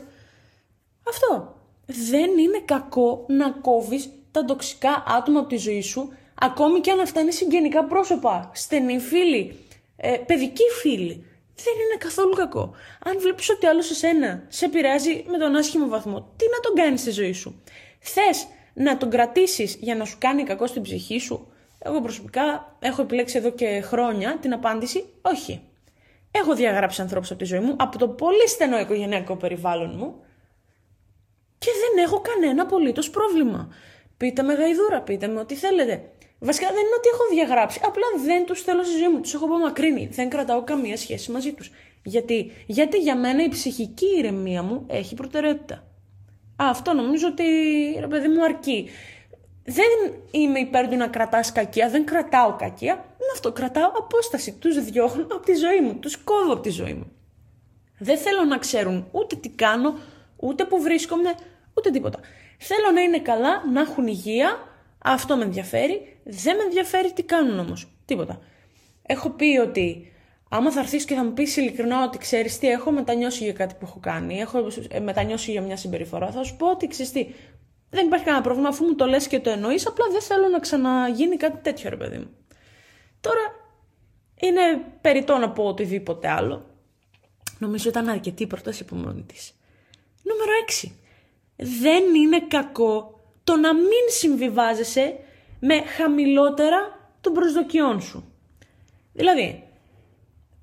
Αυτό. 1.08 1.54
Δεν 1.86 2.38
είναι 2.38 2.62
κακό 2.64 3.24
να 3.28 3.50
κόβεις 3.50 4.10
τα 4.30 4.44
τοξικά 4.44 5.04
άτομα 5.06 5.38
από 5.40 5.48
τη 5.48 5.56
ζωή 5.56 5.82
σου, 5.82 6.12
ακόμη 6.34 6.80
και 6.80 6.90
αν 6.90 7.00
αυτά 7.00 7.20
είναι 7.20 7.30
συγγενικά 7.30 7.84
πρόσωπα, 7.84 8.50
στενοί 8.54 8.98
φίλοι, 8.98 9.58
ε, 9.96 10.16
παιδικοί 10.26 10.64
φίλοι 10.80 11.24
δεν 11.56 11.74
είναι 11.74 11.96
καθόλου 11.98 12.34
κακό. 12.34 12.74
Αν 13.04 13.18
βλέπεις 13.20 13.50
ότι 13.50 13.66
άλλο 13.66 13.78
εσένα 13.78 14.44
σε 14.48 14.64
επηρεάζει 14.64 15.24
με 15.28 15.38
τον 15.38 15.56
άσχημο 15.56 15.88
βαθμό, 15.88 16.32
τι 16.36 16.44
να 16.54 16.60
τον 16.60 16.74
κάνεις 16.74 17.00
στη 17.00 17.10
ζωή 17.10 17.32
σου; 17.32 17.62
Θες 17.98 18.46
να 18.74 18.96
τον 18.96 19.10
κρατήσεις 19.10 19.76
για 19.80 19.94
να 19.94 20.04
σου 20.04 20.16
κάνει 20.20 20.42
κακό 20.42 20.66
στην 20.66 20.82
ψυχή 20.82 21.18
σου; 21.18 21.52
Εγώ 21.78 22.00
προσωπικά 22.00 22.76
έχω 22.78 23.02
επιλέξει 23.02 23.38
εδώ 23.38 23.50
και 23.50 23.80
χρόνια 23.80 24.38
την 24.40 24.52
απάντηση 24.52 25.04
όχι. 25.22 25.62
Έχω 26.30 26.54
διαγράψει 26.54 27.00
ανθρώπους 27.00 27.30
από 27.30 27.38
τη 27.38 27.44
ζωή 27.44 27.60
μου, 27.60 27.76
από 27.78 27.98
το 27.98 28.08
πολύ 28.08 28.48
στενό 28.48 28.78
οικογενειακό 28.78 29.36
περιβάλλον 29.36 29.94
μου 29.96 30.24
και 31.58 31.70
δεν 31.80 32.04
έχω 32.04 32.20
κανένα 32.20 32.62
απολύτως 32.62 33.10
πρόβλημα. 33.10 33.68
Πείτε 34.16 34.42
με 34.42 34.54
γαϊδούρα, 34.54 35.00
πείτε 35.02 35.26
με 35.26 35.40
ό,τι 35.40 35.54
θέλετε. 35.54 36.10
Βασικά 36.46 36.66
δεν 36.66 36.78
είναι 36.78 36.96
ότι 36.98 37.08
έχω 37.12 37.24
διαγράψει. 37.30 37.80
Απλά 37.84 38.06
δεν 38.24 38.46
τους 38.46 38.62
θέλω 38.62 38.82
στη 38.84 38.96
ζωή 38.96 39.08
μου. 39.08 39.20
Τους 39.20 39.34
έχω 39.34 39.44
απομακρύνει. 39.44 40.06
Δεν 40.12 40.28
κρατάω 40.28 40.62
καμία 40.64 40.96
σχέση 40.96 41.30
μαζί 41.30 41.52
τους. 41.52 41.70
Γιατί; 42.02 42.52
Γιατί 42.66 42.98
για 42.98 43.16
μένα 43.16 43.44
η 43.44 43.48
ψυχική 43.48 44.06
ηρεμία 44.18 44.62
μου 44.62 44.86
έχει 44.88 45.14
προτεραιότητα. 45.14 45.74
Α, 46.62 46.64
αυτό 46.70 46.92
νομίζω 46.92 47.28
ότι 47.28 47.44
ρε 48.00 48.06
παιδί 48.06 48.28
μου 48.28 48.44
αρκεί. 48.44 48.88
Δεν 49.64 49.86
είμαι 50.30 50.58
υπέρ 50.58 50.88
του 50.88 50.96
να 50.96 51.06
κρατάς 51.06 51.52
κακία, 51.52 51.88
δεν 51.88 52.04
κρατάω 52.04 52.56
κακία. 52.56 52.92
Είναι 52.92 53.32
αυτό, 53.32 53.52
κρατάω 53.52 53.90
απόσταση. 53.98 54.52
Τους 54.52 54.84
διώχνω 54.84 55.22
από 55.22 55.44
τη 55.44 55.54
ζωή 55.54 55.80
μου, 55.80 55.94
τους 55.94 56.16
κόβω 56.16 56.52
από 56.52 56.62
τη 56.62 56.70
ζωή 56.70 56.92
μου. 56.92 57.12
Δεν 57.98 58.18
θέλω 58.18 58.44
να 58.44 58.58
ξέρουν 58.58 59.08
ούτε 59.12 59.36
τι 59.36 59.48
κάνω, 59.48 59.98
ούτε 60.36 60.64
που 60.64 60.82
βρίσκομαι, 60.82 61.34
ούτε 61.74 61.90
τίποτα. 61.90 62.20
Θέλω 62.58 62.90
να 62.94 63.00
είναι 63.00 63.18
καλά, 63.18 63.62
να 63.72 63.80
έχουν 63.80 64.06
υγεία, 64.06 64.58
αυτό 65.06 65.36
με 65.36 65.44
ενδιαφέρει. 65.44 66.18
Δεν 66.24 66.56
με 66.56 66.62
ενδιαφέρει 66.62 67.12
τι 67.12 67.22
κάνουν 67.22 67.58
όμως. 67.58 67.88
Τίποτα. 68.04 68.38
Έχω 69.02 69.30
πει 69.30 69.58
ότι 69.58 70.12
άμα 70.48 70.72
θα 70.72 70.80
έρθεις 70.80 71.04
και 71.04 71.14
θα 71.14 71.24
μου 71.24 71.32
πεις 71.32 71.56
ειλικρινά 71.56 72.04
ότι 72.04 72.18
ξέρεις 72.18 72.58
τι, 72.58 72.68
έχω 72.68 72.90
μετανιώσει 72.90 73.44
για 73.44 73.52
κάτι 73.52 73.74
που 73.74 73.80
έχω 73.82 73.98
κάνει, 74.00 74.38
έχω 74.40 74.66
ε, 74.88 75.00
μετανιώσει 75.00 75.50
για 75.50 75.62
μια 75.62 75.76
συμπεριφορά, 75.76 76.30
θα 76.30 76.42
σου 76.42 76.56
πω 76.56 76.70
ότι 76.70 76.86
ξέρεις 76.86 77.12
τι. 77.12 77.26
Δεν 77.90 78.06
υπάρχει 78.06 78.24
κανένα 78.24 78.42
πρόβλημα 78.42 78.68
αφού 78.68 78.84
μου 78.84 78.94
το 78.94 79.06
λες 79.06 79.26
και 79.26 79.40
το 79.40 79.50
εννοείς, 79.50 79.86
απλά 79.86 80.06
δεν 80.10 80.20
θέλω 80.20 80.48
να 80.48 80.58
ξαναγίνει 80.58 81.36
κάτι 81.36 81.58
τέτοιο, 81.62 81.90
ρε 81.90 81.96
παιδί 81.96 82.18
μου. 82.18 82.30
Τώρα 83.20 83.40
είναι 84.40 84.60
περιττό 85.00 85.36
να 85.36 85.50
πω 85.50 85.64
οτιδήποτε 85.64 86.28
άλλο. 86.28 86.66
Νομίζω 87.58 87.88
ήταν 87.88 88.08
αρκετή 88.08 88.42
η 88.42 88.46
πρόταση 88.46 88.82
από 88.82 88.96
μόνη 88.96 89.22
της. 89.22 89.52
Νούμερο 90.22 90.50
6. 90.82 90.90
Δεν 91.56 92.14
είναι 92.14 92.40
κακό 92.48 93.15
το 93.46 93.56
να 93.56 93.74
μην 93.74 94.04
συμβιβάζεσαι 94.08 95.16
με 95.60 95.82
χαμηλότερα 95.96 97.10
των 97.20 97.32
προσδοκιών 97.32 98.00
σου. 98.00 98.32
Δηλαδή, 99.12 99.62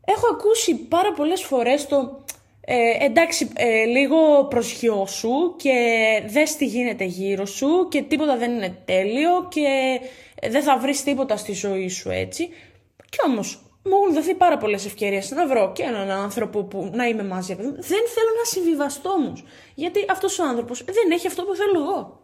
έχω 0.06 0.28
ακούσει 0.32 0.76
πάρα 0.76 1.14
πολλές 1.14 1.44
φορές 1.44 1.88
το 1.88 2.24
ε, 2.66 3.06
εντάξει 3.06 3.50
ε, 3.56 3.84
λίγο 3.84 4.46
προσγειώσου 4.46 5.56
και 5.56 5.74
δες 6.28 6.56
τι 6.56 6.66
γίνεται 6.66 7.04
γύρω 7.04 7.46
σου 7.46 7.88
και 7.90 8.02
τίποτα 8.02 8.38
δεν 8.38 8.52
είναι 8.52 8.78
τέλειο 8.86 9.48
και 9.50 10.00
δεν 10.50 10.64
θα 10.64 10.78
βρεις 10.78 11.04
τίποτα 11.04 11.38
στη 11.38 11.54
ζωή 11.54 11.90
σου 11.90 12.10
έτσι. 12.10 12.50
Και 13.10 13.18
όμως 13.26 13.62
μου 13.84 13.92
έχουν 14.02 14.14
δοθεί 14.14 14.36
πάρα 14.36 14.58
πολλές 14.58 14.86
ευκαιρίες 14.86 15.32
να 15.32 15.48
βρω 15.48 15.72
και 15.76 15.84
έναν 15.84 16.12
άνθρωπο 16.12 16.64
που 16.64 16.90
να 16.94 17.06
είμαι 17.06 17.24
μαζί. 17.24 17.56
Δεν 17.56 18.04
θέλω 18.14 18.32
να 18.38 18.46
συμβιβαστώ 18.46 19.10
όμως. 19.10 19.44
Γιατί 19.76 20.06
αυτός 20.10 20.40
ο 20.40 20.44
άνθρωπος 20.44 20.84
δεν 20.84 21.12
έχει 21.12 21.28
αυτό 21.28 21.44
που 21.44 21.56
θέλω 21.56 21.80
εγώ. 21.80 22.23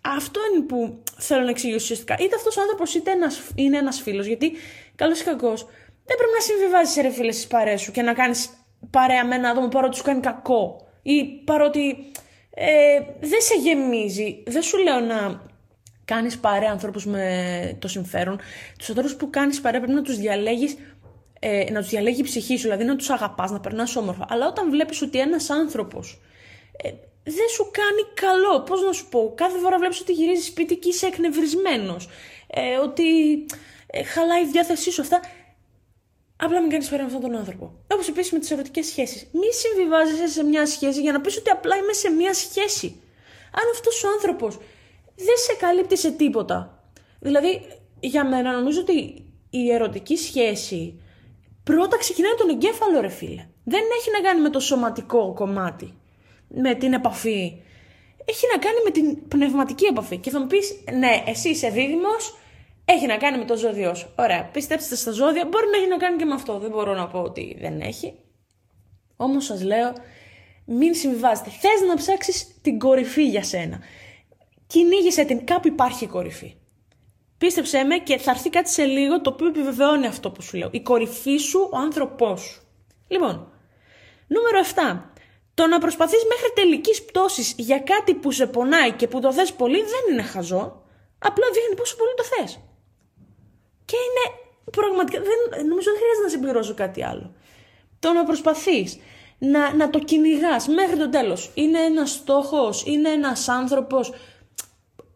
Αυτό 0.00 0.40
είναι 0.54 0.64
που 0.64 1.02
θέλω 1.18 1.42
να 1.42 1.50
εξηγήσω 1.50 1.78
ουσιαστικά. 1.82 2.16
Είτε 2.20 2.36
αυτός 2.36 2.56
ο 2.56 2.60
άνθρωπος 2.60 2.94
είτε 2.94 3.10
ένας, 3.10 3.42
είναι 3.54 3.78
ένας 3.78 4.00
φίλος. 4.00 4.26
Γιατί 4.26 4.52
καλός 4.94 5.20
ή 5.20 5.24
κακός 5.24 5.66
δεν 6.04 6.16
πρέπει 6.16 6.32
να 6.34 6.40
συμβιβάζεις 6.40 7.02
ρε 7.02 7.10
φίλε 7.10 7.32
στις 7.32 7.46
παρέ 7.46 7.76
σου 7.76 7.92
και 7.92 8.02
να 8.02 8.12
κάνεις 8.12 8.50
παρέα 8.90 9.26
με 9.26 9.34
ένα 9.34 9.48
άτομο 9.50 9.68
παρότι 9.68 9.96
σου 9.96 10.02
κάνει 10.02 10.20
κακό. 10.20 10.88
Ή 11.02 11.24
παρότι 11.44 12.10
ε, 12.54 13.00
δεν 13.20 13.40
σε 13.40 13.54
γεμίζει. 13.54 14.42
Δεν 14.46 14.62
σου 14.62 14.78
λέω 14.78 15.00
να 15.00 15.42
κάνεις 16.04 16.38
παρέα 16.38 16.70
ανθρώπους 16.70 17.06
με 17.06 17.76
το 17.78 17.88
συμφέρον. 17.88 18.40
Τους 18.78 18.88
ανθρώπους 18.88 19.16
που 19.16 19.30
κάνεις 19.30 19.60
παρέα 19.60 19.80
πρέπει 19.80 19.94
να 19.94 20.02
τους 20.02 20.16
διαλέγεις. 20.16 20.76
Ε, 21.42 21.70
να 21.70 21.80
τους 21.80 21.88
διαλέγει 21.88 22.20
η 22.20 22.24
ψυχή 22.24 22.56
σου, 22.56 22.62
δηλαδή 22.62 22.84
να 22.84 22.96
τους 22.96 23.10
αγαπάς, 23.10 23.50
να 23.50 23.60
περνάς 23.60 23.96
όμορφα. 23.96 24.26
Αλλά 24.28 24.46
όταν 24.46 24.70
βλέπεις 24.70 25.02
ότι 25.02 25.18
ένας 25.18 25.50
άνθρωπος 25.50 26.20
ε, 26.76 26.90
δεν 27.24 27.48
σου 27.54 27.70
κάνει 27.70 28.02
καλό. 28.14 28.62
Πώς 28.62 28.82
να 28.82 28.92
σου 28.92 29.08
πω, 29.08 29.32
κάθε 29.36 29.58
φορά 29.58 29.78
βλέπεις 29.78 30.00
ότι 30.00 30.12
γυρίζεις 30.12 30.46
σπίτι 30.46 30.76
και 30.76 30.88
είσαι 30.88 31.06
εκνευρισμένος. 31.06 32.08
Ε, 32.46 32.76
ότι 32.76 33.06
ε, 33.86 34.02
χαλάει 34.02 34.42
η 34.42 34.50
διάθεσή 34.50 34.90
σου 34.90 35.00
αυτά. 35.00 35.20
Απλά 36.36 36.60
μην 36.60 36.70
κάνεις 36.70 36.88
πέρα 36.88 37.02
με 37.02 37.06
αυτόν 37.06 37.30
τον 37.30 37.36
άνθρωπο. 37.36 37.72
Όπως 37.92 38.08
επίσης 38.08 38.32
με 38.32 38.38
τις 38.38 38.50
ερωτικές 38.50 38.86
σχέσεις. 38.86 39.28
Μη 39.32 39.52
συμβιβάζεσαι 39.52 40.26
σε 40.26 40.44
μια 40.44 40.66
σχέση 40.66 41.00
για 41.00 41.12
να 41.12 41.20
πεις 41.20 41.36
ότι 41.36 41.50
απλά 41.50 41.76
είμαι 41.76 41.92
σε 41.92 42.10
μια 42.10 42.34
σχέση. 42.34 43.02
Αν 43.52 43.62
αυτός 43.72 44.04
ο 44.04 44.08
άνθρωπος 44.08 44.56
δεν 45.16 45.36
σε 45.46 45.54
καλύπτει 45.58 45.96
σε 45.96 46.10
τίποτα. 46.10 46.84
Δηλαδή, 47.20 47.80
για 48.00 48.28
μένα 48.28 48.52
νομίζω 48.52 48.80
ότι 48.80 49.24
η 49.50 49.72
ερωτική 49.72 50.16
σχέση 50.16 51.00
πρώτα 51.64 51.98
ξεκινάει 51.98 52.34
τον 52.34 52.48
εγκέφαλο, 52.48 53.00
ρε 53.00 53.08
φίλε. 53.08 53.48
Δεν 53.64 53.82
έχει 53.98 54.10
να 54.10 54.20
κάνει 54.28 54.40
με 54.40 54.50
το 54.50 54.60
σωματικό 54.60 55.32
κομμάτι, 55.34 55.94
με 56.54 56.74
την 56.74 56.92
επαφή. 56.92 57.62
Έχει 58.24 58.46
να 58.52 58.58
κάνει 58.58 58.76
με 58.84 58.90
την 58.90 59.28
πνευματική 59.28 59.84
επαφή. 59.84 60.18
Και 60.18 60.30
θα 60.30 60.40
μου 60.40 60.46
πεις, 60.46 60.84
ναι, 60.92 61.22
εσύ 61.26 61.48
είσαι 61.48 61.68
δίδυμος, 61.68 62.38
έχει 62.84 63.06
να 63.06 63.16
κάνει 63.16 63.38
με 63.38 63.44
το 63.44 63.56
ζώδιό 63.56 63.94
σου. 63.94 64.14
Ωραία, 64.18 64.44
πιστέψτε 64.52 64.94
στα 64.94 65.10
ζώδια, 65.10 65.46
μπορεί 65.50 65.66
να 65.70 65.76
έχει 65.76 65.88
να 65.88 65.96
κάνει 65.96 66.16
και 66.16 66.24
με 66.24 66.34
αυτό. 66.34 66.58
Δεν 66.58 66.70
μπορώ 66.70 66.94
να 66.94 67.06
πω 67.06 67.18
ότι 67.18 67.56
δεν 67.60 67.80
έχει. 67.80 68.14
Όμως 69.16 69.44
σας 69.44 69.62
λέω, 69.62 69.92
μην 70.64 70.94
συμβιβάζετε. 70.94 71.50
Θες 71.50 71.88
να 71.88 71.94
ψάξεις 71.96 72.60
την 72.62 72.78
κορυφή 72.78 73.28
για 73.28 73.42
σένα. 73.42 73.78
Κυνήγησε 74.66 75.24
την. 75.24 75.44
Κάπου 75.46 75.68
υπάρχει 75.68 76.06
κορυφή. 76.06 76.54
Πίστεψέ 77.38 77.82
με 77.82 77.96
και 77.96 78.18
θα 78.18 78.30
έρθει 78.30 78.50
κάτι 78.50 78.70
σε 78.70 78.84
λίγο 78.84 79.20
το 79.20 79.30
οποίο 79.30 79.46
επιβεβαιώνει 79.46 80.06
αυτό 80.06 80.30
που 80.30 80.42
σου 80.42 80.56
λέω. 80.56 80.68
Η 80.72 80.80
κορυφή 80.80 81.36
σου, 81.36 81.68
ο 81.72 81.76
άνθρωπός 81.76 82.40
σου. 82.40 82.62
Λοιπόν, 83.08 83.52
νούμερο 84.26 84.58
7. 84.74 85.19
Το 85.60 85.66
να 85.66 85.78
προσπαθείς 85.78 86.24
μέχρι 86.24 86.50
τελικής 86.54 87.04
πτώσης 87.04 87.54
για 87.56 87.78
κάτι 87.78 88.14
που 88.14 88.30
σε 88.30 88.46
πονάει 88.46 88.92
και 88.92 89.06
που 89.08 89.20
το 89.20 89.32
θες 89.32 89.52
πολύ 89.52 89.76
δεν 89.76 90.12
είναι 90.12 90.22
χαζό. 90.22 90.82
Απλά 91.18 91.46
δείχνει 91.52 91.74
πόσο 91.76 91.96
πολύ 91.96 92.10
το 92.16 92.24
θες. 92.24 92.60
Και 93.84 93.96
είναι 93.96 94.36
πραγματικά, 94.70 95.20
δεν, 95.22 95.66
νομίζω 95.66 95.90
δεν 95.90 96.00
χρειάζεται 96.00 96.22
να 96.22 96.28
συμπληρώσω 96.28 96.74
κάτι 96.74 97.04
άλλο. 97.04 97.34
Το 97.98 98.12
να 98.12 98.24
προσπαθείς 98.24 98.98
να, 99.38 99.74
να 99.74 99.90
το 99.90 99.98
κυνηγάς 99.98 100.68
μέχρι 100.68 100.96
το 100.96 101.08
τέλος. 101.08 101.50
Είναι 101.54 101.78
ένας 101.78 102.10
στόχος, 102.10 102.84
είναι 102.86 103.08
ένας 103.08 103.48
άνθρωπος 103.48 104.12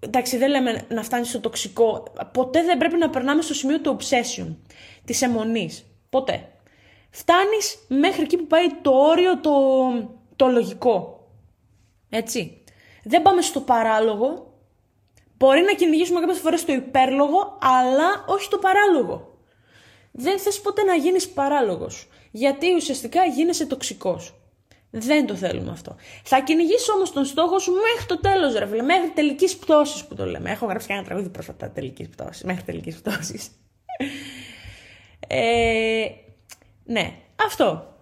εντάξει 0.01 0.37
δεν 0.37 0.51
λέμε 0.51 0.87
να 0.89 1.03
φτάνεις 1.03 1.29
στο 1.29 1.41
τοξικό, 1.41 2.13
ποτέ 2.33 2.63
δεν 2.63 2.79
πρέπει 2.79 2.97
να 2.97 3.11
περνάμε 3.11 3.43
στο 3.43 3.55
σημείο 3.55 3.81
του 3.81 3.97
obsession, 4.01 4.55
της 5.05 5.23
αιμονής, 5.23 5.85
ποτέ. 6.11 6.49
Φτάνεις 7.11 7.79
μέχρι 7.89 8.23
εκεί 8.23 8.37
που 8.37 8.47
πάει 8.47 8.67
το 8.83 8.91
όριο 8.91 9.41
το, 9.41 9.51
το 10.37 10.47
λογικό, 10.47 11.29
έτσι. 12.09 12.65
Δεν 13.05 13.23
πάμε 13.23 13.43
στο 13.43 13.61
παράλογο, 13.61 14.55
μπορεί 15.37 15.61
να 15.61 15.73
κυνηγήσουμε 15.75 16.21
κάποιες 16.21 16.39
φορές 16.39 16.65
το 16.65 16.73
υπέρλογο, 16.73 17.59
αλλά 17.61 18.25
όχι 18.27 18.49
το 18.49 18.59
παράλογο. 18.59 19.39
Δεν 20.13 20.39
θες 20.39 20.61
ποτέ 20.61 20.83
να 20.83 20.95
γίνεις 20.95 21.29
παράλογος, 21.29 22.09
γιατί 22.31 22.75
ουσιαστικά 22.75 23.25
γίνεσαι 23.25 23.67
τοξικός. 23.67 24.35
Δεν 24.97 25.27
το 25.27 25.35
θέλουμε 25.35 25.71
αυτό. 25.71 25.97
Θα 26.25 26.41
κυνηγήσει 26.41 26.91
όμως 26.91 27.13
τον 27.13 27.25
στόχο 27.25 27.59
σου 27.59 27.73
μέχρι 27.73 28.07
το 28.07 28.21
τέλος, 28.21 28.55
ρε 28.55 28.67
φίλε. 28.67 28.83
Μέχρι 28.83 29.09
τελικής 29.09 29.57
πτώσης 29.57 30.05
που 30.05 30.15
το 30.15 30.27
λέμε. 30.27 30.51
Έχω 30.51 30.67
γράψει 30.67 30.87
και 30.87 30.93
ένα 30.93 31.03
τραγούδι 31.03 31.29
πρόσφατα 31.29 31.71
τελικής 31.71 32.09
πτώσης. 32.09 32.43
Μέχρι 32.43 32.63
τελικής 32.63 33.01
πτώσης. 33.01 33.49
ε, 35.29 36.07
ναι, 36.85 37.15
αυτό. 37.45 37.94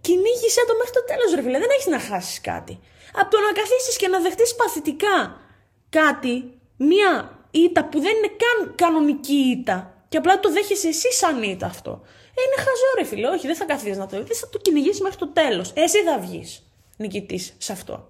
Κυνήγησε 0.00 0.62
το 0.68 0.74
μέχρι 0.78 0.92
το 0.98 1.04
τέλος, 1.10 1.34
ρε 1.34 1.42
φίλε. 1.42 1.58
Δεν 1.58 1.70
έχεις 1.70 1.86
να 1.86 2.00
χάσεις 2.00 2.40
κάτι. 2.40 2.74
Από 3.20 3.30
το 3.30 3.38
να 3.40 3.52
καθίσεις 3.60 3.96
και 3.96 4.08
να 4.08 4.20
δεχτείς 4.20 4.54
παθητικά 4.54 5.40
κάτι, 5.88 6.34
μία 6.76 7.38
ήττα 7.50 7.84
που 7.84 8.00
δεν 8.00 8.16
είναι 8.16 8.32
καν 8.42 8.74
κανονική 8.74 9.34
ήττα, 9.56 10.04
και 10.08 10.16
απλά 10.16 10.40
το 10.40 10.52
δέχεσαι 10.52 10.88
εσύ 10.88 11.12
σαν 11.12 11.42
ήττα 11.42 11.66
αυτό. 11.66 11.90
Ε, 12.34 12.40
είναι 12.46 12.56
χαζό 12.56 12.90
ρε 12.98 13.04
φίλε, 13.04 13.28
όχι, 13.28 13.46
δεν 13.46 13.56
θα 13.56 13.64
καθίσεις 13.64 13.96
να 13.96 14.06
το 14.06 14.22
δεις, 14.22 14.38
θα 14.38 14.48
το 14.48 14.58
κυνηγήσει 14.58 15.02
μέχρι 15.02 15.18
το 15.18 15.28
τέλος. 15.28 15.72
Εσύ 15.74 16.02
θα 16.02 16.18
βγεις 16.18 16.62
νικητής 16.96 17.54
σε 17.58 17.72
αυτό. 17.72 18.08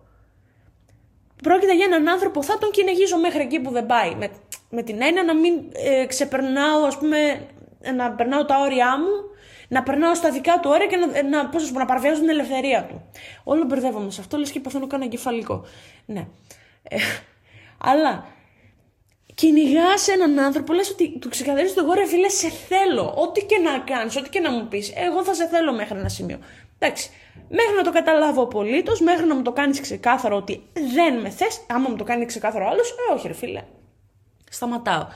Πρόκειται 1.42 1.74
για 1.74 1.84
έναν 1.84 2.08
άνθρωπο, 2.08 2.42
θα 2.42 2.58
τον 2.58 2.70
κυνηγήσω 2.70 3.18
μέχρι 3.18 3.40
εκεί 3.40 3.60
που 3.60 3.70
δεν 3.70 3.86
πάει. 3.86 4.14
Με, 4.14 4.30
με 4.70 4.82
την 4.82 5.02
έννοια 5.02 5.22
να 5.22 5.34
μην 5.34 5.54
ε, 5.72 6.06
ξεπερνάω, 6.06 6.84
ας 6.84 6.98
πούμε, 6.98 7.46
να 7.94 8.12
περνάω 8.12 8.44
τα 8.44 8.58
όρια 8.58 8.98
μου, 8.98 9.30
να 9.68 9.82
περνάω 9.82 10.14
στα 10.14 10.30
δικά 10.30 10.60
του 10.60 10.70
όρια 10.72 10.86
και 10.86 10.96
να, 10.96 11.22
να, 11.22 11.48
πώς 11.48 11.70
πω, 11.70 11.78
να 11.78 11.84
παραβιάζω 11.84 12.20
την 12.20 12.28
ελευθερία 12.28 12.84
του. 12.84 13.02
Όλο 13.44 13.64
μπερδεύομαι 13.64 14.10
σε 14.10 14.20
αυτό, 14.20 14.36
λες 14.36 14.50
και 14.50 14.60
παθαίνω 14.60 14.86
κανένα 14.86 15.10
εγκεφαλικό. 15.10 15.64
Ναι. 16.06 16.26
Ε, 16.82 16.96
αλλά 17.78 18.26
κυνηγάς 19.34 20.08
έναν 20.08 20.38
άνθρωπο, 20.38 20.72
λες 20.72 20.90
ότι 20.90 21.18
του 21.18 21.28
ξεκαθαρίζεις 21.28 21.74
το 21.74 21.80
εγώ 21.84 21.92
ρε 21.92 22.06
φίλε, 22.06 22.28
σε 22.28 22.48
θέλω. 22.48 23.14
Ό,τι 23.16 23.44
και 23.44 23.58
να 23.58 23.78
κάνεις, 23.78 24.16
ό,τι 24.16 24.28
και 24.28 24.40
να 24.40 24.50
μου 24.50 24.68
πεις, 24.68 24.92
εγώ 24.96 25.24
θα 25.24 25.34
σε 25.34 25.46
θέλω 25.46 25.72
μέχρι 25.72 25.98
ένα 25.98 26.08
σημείο. 26.08 26.38
Εντάξει. 26.78 27.10
Μέχρι 27.48 27.76
να 27.76 27.82
το 27.82 27.92
καταλάβω 27.92 28.42
απολύτως, 28.42 29.00
μέχρι 29.00 29.26
να 29.26 29.34
μου 29.34 29.42
το 29.42 29.52
κάνεις 29.52 29.80
ξεκάθαρο 29.80 30.36
ότι 30.36 30.62
δεν 30.94 31.20
με 31.20 31.28
θες, 31.28 31.60
άμα 31.68 31.88
μου 31.88 31.96
το 31.96 32.04
κάνει 32.04 32.24
ξεκάθαρο 32.24 32.68
άλλος, 32.68 32.90
ε, 32.90 33.14
όχι 33.14 33.26
ρε 33.26 33.34
φίλε. 33.34 33.62
Σταματάω. 34.50 35.06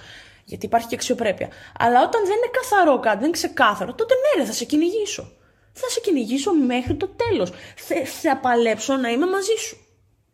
Γιατί 0.44 0.66
υπάρχει 0.66 0.86
και 0.88 0.94
αξιοπρέπεια. 0.94 1.48
Αλλά 1.78 2.02
όταν 2.02 2.26
δεν 2.26 2.36
είναι 2.36 2.50
καθαρό 2.50 2.98
κάτι, 2.98 3.16
δεν 3.16 3.24
είναι 3.24 3.36
ξεκάθαρο, 3.36 3.94
τότε 3.94 4.14
ναι, 4.14 4.42
ρε, 4.42 4.46
θα 4.46 4.52
σε 4.52 4.64
κυνηγήσω. 4.64 5.32
Θα 5.72 5.88
σε 5.88 6.00
κυνηγήσω 6.00 6.54
μέχρι 6.54 6.94
το 6.94 7.08
τέλος. 7.08 7.50
Θα, 7.76 7.94
θα 8.04 8.36
παλέψω 8.36 8.96
να 8.96 9.08
είμαι 9.08 9.26
μαζί 9.26 9.54
σου. 9.58 9.76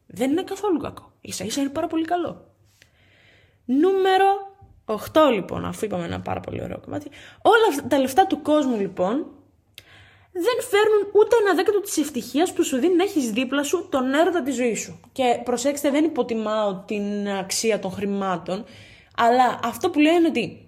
Δεν 0.07 0.31
είναι 0.31 0.43
καθόλου 0.43 0.79
κακό. 0.79 1.13
σα 1.29 1.45
ίσα 1.45 1.61
είναι 1.61 1.71
πάρα 1.71 1.87
πολύ 1.87 2.05
καλό. 2.05 2.45
Νούμερο 3.65 4.27
8 4.85 5.31
λοιπόν, 5.33 5.65
αφού 5.65 5.85
είπαμε 5.85 6.05
ένα 6.05 6.21
πάρα 6.21 6.41
πολύ 6.41 6.63
ωραίο 6.63 6.81
κομμάτι. 6.81 7.11
Όλα 7.43 7.89
τα 7.89 7.99
λεφτά 7.99 8.27
του 8.27 8.43
κόσμου 8.43 8.77
λοιπόν 8.77 9.27
δεν 10.33 10.65
φέρνουν 10.71 11.11
ούτε 11.13 11.37
ένα 11.41 11.55
δέκατο 11.55 11.81
της 11.81 11.97
ευτυχίας 11.97 12.53
που 12.53 12.65
σου 12.65 12.79
δίνει 12.79 12.95
να 12.95 13.03
έχεις 13.03 13.31
δίπλα 13.31 13.63
σου 13.63 13.89
τον 13.91 14.15
έρωτα 14.15 14.43
της 14.43 14.55
ζωής 14.55 14.81
σου. 14.81 15.01
Και 15.13 15.41
προσέξτε 15.45 15.91
δεν 15.91 16.05
υποτιμάω 16.05 16.75
την 16.87 17.29
αξία 17.29 17.79
των 17.79 17.91
χρημάτων, 17.91 18.65
αλλά 19.27 19.61
αυτό 19.65 19.91
που 19.91 19.99
λέω 20.01 20.15
είναι 20.15 20.29
ότι 20.29 20.65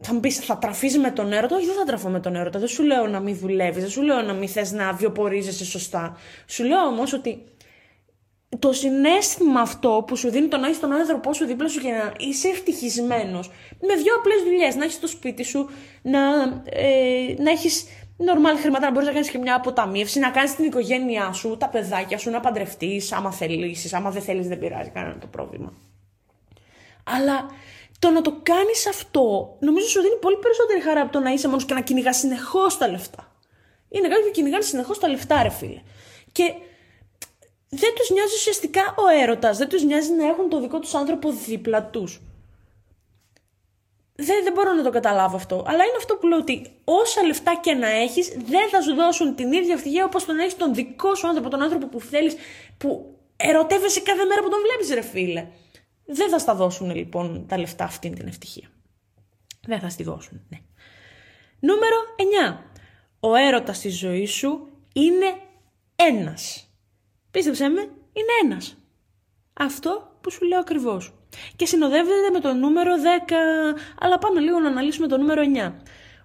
θα 0.00 0.14
μου 0.14 0.20
πεις, 0.20 0.36
θα 0.36 0.58
τραφείς 0.58 0.98
με 0.98 1.10
τον 1.10 1.32
έρωτα; 1.32 1.56
Όχι, 1.56 1.66
δεν 1.66 1.74
θα 1.74 1.84
τραφώ 1.84 2.08
με 2.08 2.20
τον 2.20 2.34
έρωτα. 2.36 2.58
Δεν 2.58 2.68
σου 2.68 2.82
λέω 2.82 3.06
να 3.06 3.20
μην 3.20 3.36
δουλεύεις, 3.36 3.82
δεν 3.82 3.90
σου 3.90 4.02
λέω 4.02 4.22
να 4.22 4.32
μην 4.32 4.48
θες 4.48 4.72
να 4.72 4.92
βιοπορίζεσαι 4.92 5.64
σωστά. 5.64 6.16
Σου 6.46 6.64
λέω 6.64 6.86
όμως 6.86 7.12
ότι 7.12 7.44
το 8.58 8.72
συνέστημα 8.72 9.60
αυτό 9.60 10.04
που 10.06 10.16
σου 10.16 10.30
δίνει 10.30 10.48
το 10.48 10.56
να 10.56 10.66
έχεις 10.66 10.80
τον 10.80 10.92
άνθρωπό 10.92 11.32
σου 11.32 11.46
δίπλα 11.46 11.68
σου 11.68 11.80
και 11.80 11.90
να 11.90 12.12
είσαι 12.18 12.48
ευτυχισμένος 12.48 13.50
με 13.80 13.94
δύο 13.94 14.14
απλές 14.18 14.42
δουλειές. 14.42 14.74
Να 14.74 14.84
έχεις 14.84 15.00
το 15.00 15.06
σπίτι 15.06 15.42
σου, 15.42 15.68
να, 16.02 16.20
ε, 16.64 17.34
να 17.38 17.50
έχεις 17.50 17.84
νορμάλ 18.16 18.56
χρήματα, 18.56 18.86
να 18.86 18.92
μπορείς 18.92 19.06
να 19.06 19.14
κάνεις 19.14 19.30
και 19.30 19.38
μια 19.38 19.54
αποταμίευση, 19.54 20.18
να 20.18 20.30
κάνεις 20.30 20.54
την 20.54 20.64
οικογένειά 20.64 21.32
σου, 21.32 21.56
τα 21.56 21.68
παιδάκια 21.68 22.18
σου, 22.18 22.30
να 22.30 22.40
παντρευτείς, 22.40 23.12
άμα 23.12 23.32
θελήσεις. 23.32 23.94
Άμα 23.94 24.10
δεν 24.10 24.22
θέλεις, 24.22 24.48
δεν 24.48 24.58
πειράζει 24.58 24.90
κανένα 24.90 25.18
το 25.18 25.26
πρόβλημα. 25.26 25.72
Αλλά 27.06 27.50
το 27.98 28.10
να 28.10 28.22
το 28.22 28.40
κάνεις 28.42 28.86
αυτό, 28.86 29.56
νομίζω 29.60 29.88
σου 29.88 30.00
δίνει 30.00 30.16
πολύ 30.20 30.36
περισσότερη 30.36 30.80
χαρά 30.80 31.00
από 31.00 31.12
το 31.12 31.20
να 31.20 31.30
είσαι 31.30 31.48
μόνος 31.48 31.64
και 31.64 31.74
να 31.74 31.80
κυνηγάς 31.80 32.16
συνεχώς 32.16 32.78
τα 32.78 32.88
λεφτά. 32.88 33.32
Είναι 33.88 34.08
κάποιοι 34.08 34.24
που 34.24 34.30
κυνηγάνε 34.30 34.62
συνεχώς 34.62 34.98
τα 34.98 35.08
λεφτά, 35.08 35.42
ρε 35.42 35.50
φίλε. 35.50 35.82
Και 36.32 36.54
δεν 37.68 37.94
τους 37.94 38.10
νοιάζει 38.10 38.34
ουσιαστικά 38.34 38.94
ο 38.96 39.20
έρωτας, 39.22 39.58
δεν 39.58 39.68
τους 39.68 39.82
νοιάζει 39.82 40.12
να 40.12 40.26
έχουν 40.26 40.48
το 40.48 40.60
δικό 40.60 40.78
τους 40.78 40.94
άνθρωπο 40.94 41.30
δίπλα 41.30 41.84
τους. 41.84 42.20
Δεν, 44.18 44.44
δεν 44.44 44.52
μπορώ 44.52 44.72
να 44.72 44.82
το 44.82 44.90
καταλάβω 44.90 45.36
αυτό. 45.36 45.64
Αλλά 45.66 45.84
είναι 45.84 45.96
αυτό 45.96 46.16
που 46.16 46.26
λέω 46.26 46.38
ότι 46.38 46.72
όσα 46.84 47.22
λεφτά 47.26 47.58
και 47.62 47.74
να 47.74 47.88
έχεις 47.88 48.28
δεν 48.28 48.68
θα 48.68 48.80
σου 48.82 48.94
δώσουν 48.94 49.34
την 49.34 49.52
ίδια 49.52 49.74
ευτυχία 49.74 50.04
όπως 50.04 50.24
τον 50.24 50.38
έχεις 50.38 50.56
τον 50.56 50.74
δικό 50.74 51.14
σου 51.14 51.26
άνθρωπο, 51.26 51.48
τον 51.48 51.62
άνθρωπο 51.62 51.86
που 51.86 52.00
θέλεις, 52.00 52.36
που 52.78 53.16
ερωτεύεσαι 53.36 54.00
κάθε 54.00 54.24
μέρα 54.24 54.42
που 54.42 54.48
τον 54.48 54.58
βλέπεις 54.60 54.94
ρε 54.94 55.02
φίλε. 55.02 55.46
Δεν 56.06 56.30
θα 56.30 56.38
στα 56.38 56.54
δώσουν 56.54 56.94
λοιπόν 56.94 57.46
τα 57.46 57.58
λεφτά 57.58 57.84
αυτήν 57.84 58.14
την 58.14 58.26
ευτυχία. 58.26 58.68
Δεν 59.66 59.80
θα 59.80 59.88
στη 59.88 60.02
δώσουν, 60.02 60.42
ναι. 60.48 60.58
Νούμερο 61.60 61.96
9. 62.48 62.58
Ο 63.20 63.34
έρωτας 63.34 63.76
στη 63.76 63.88
ζωής 63.88 64.32
σου 64.32 64.68
είναι 64.92 65.26
ένας. 65.96 66.70
Πίστεψέ 67.30 67.68
με, 67.68 67.80
είναι 68.12 68.32
ένας. 68.44 68.76
Αυτό 69.52 70.18
που 70.20 70.30
σου 70.30 70.46
λέω 70.46 70.58
ακριβώς. 70.58 71.14
Και 71.56 71.66
συνοδεύεται 71.66 72.30
με 72.32 72.40
το 72.40 72.52
νούμερο 72.52 72.92
10, 72.94 73.32
αλλά 73.98 74.18
πάμε 74.18 74.40
λίγο 74.40 74.58
να 74.58 74.68
αναλύσουμε 74.68 75.06
το 75.06 75.16
νούμερο 75.16 75.42
9. 75.42 75.72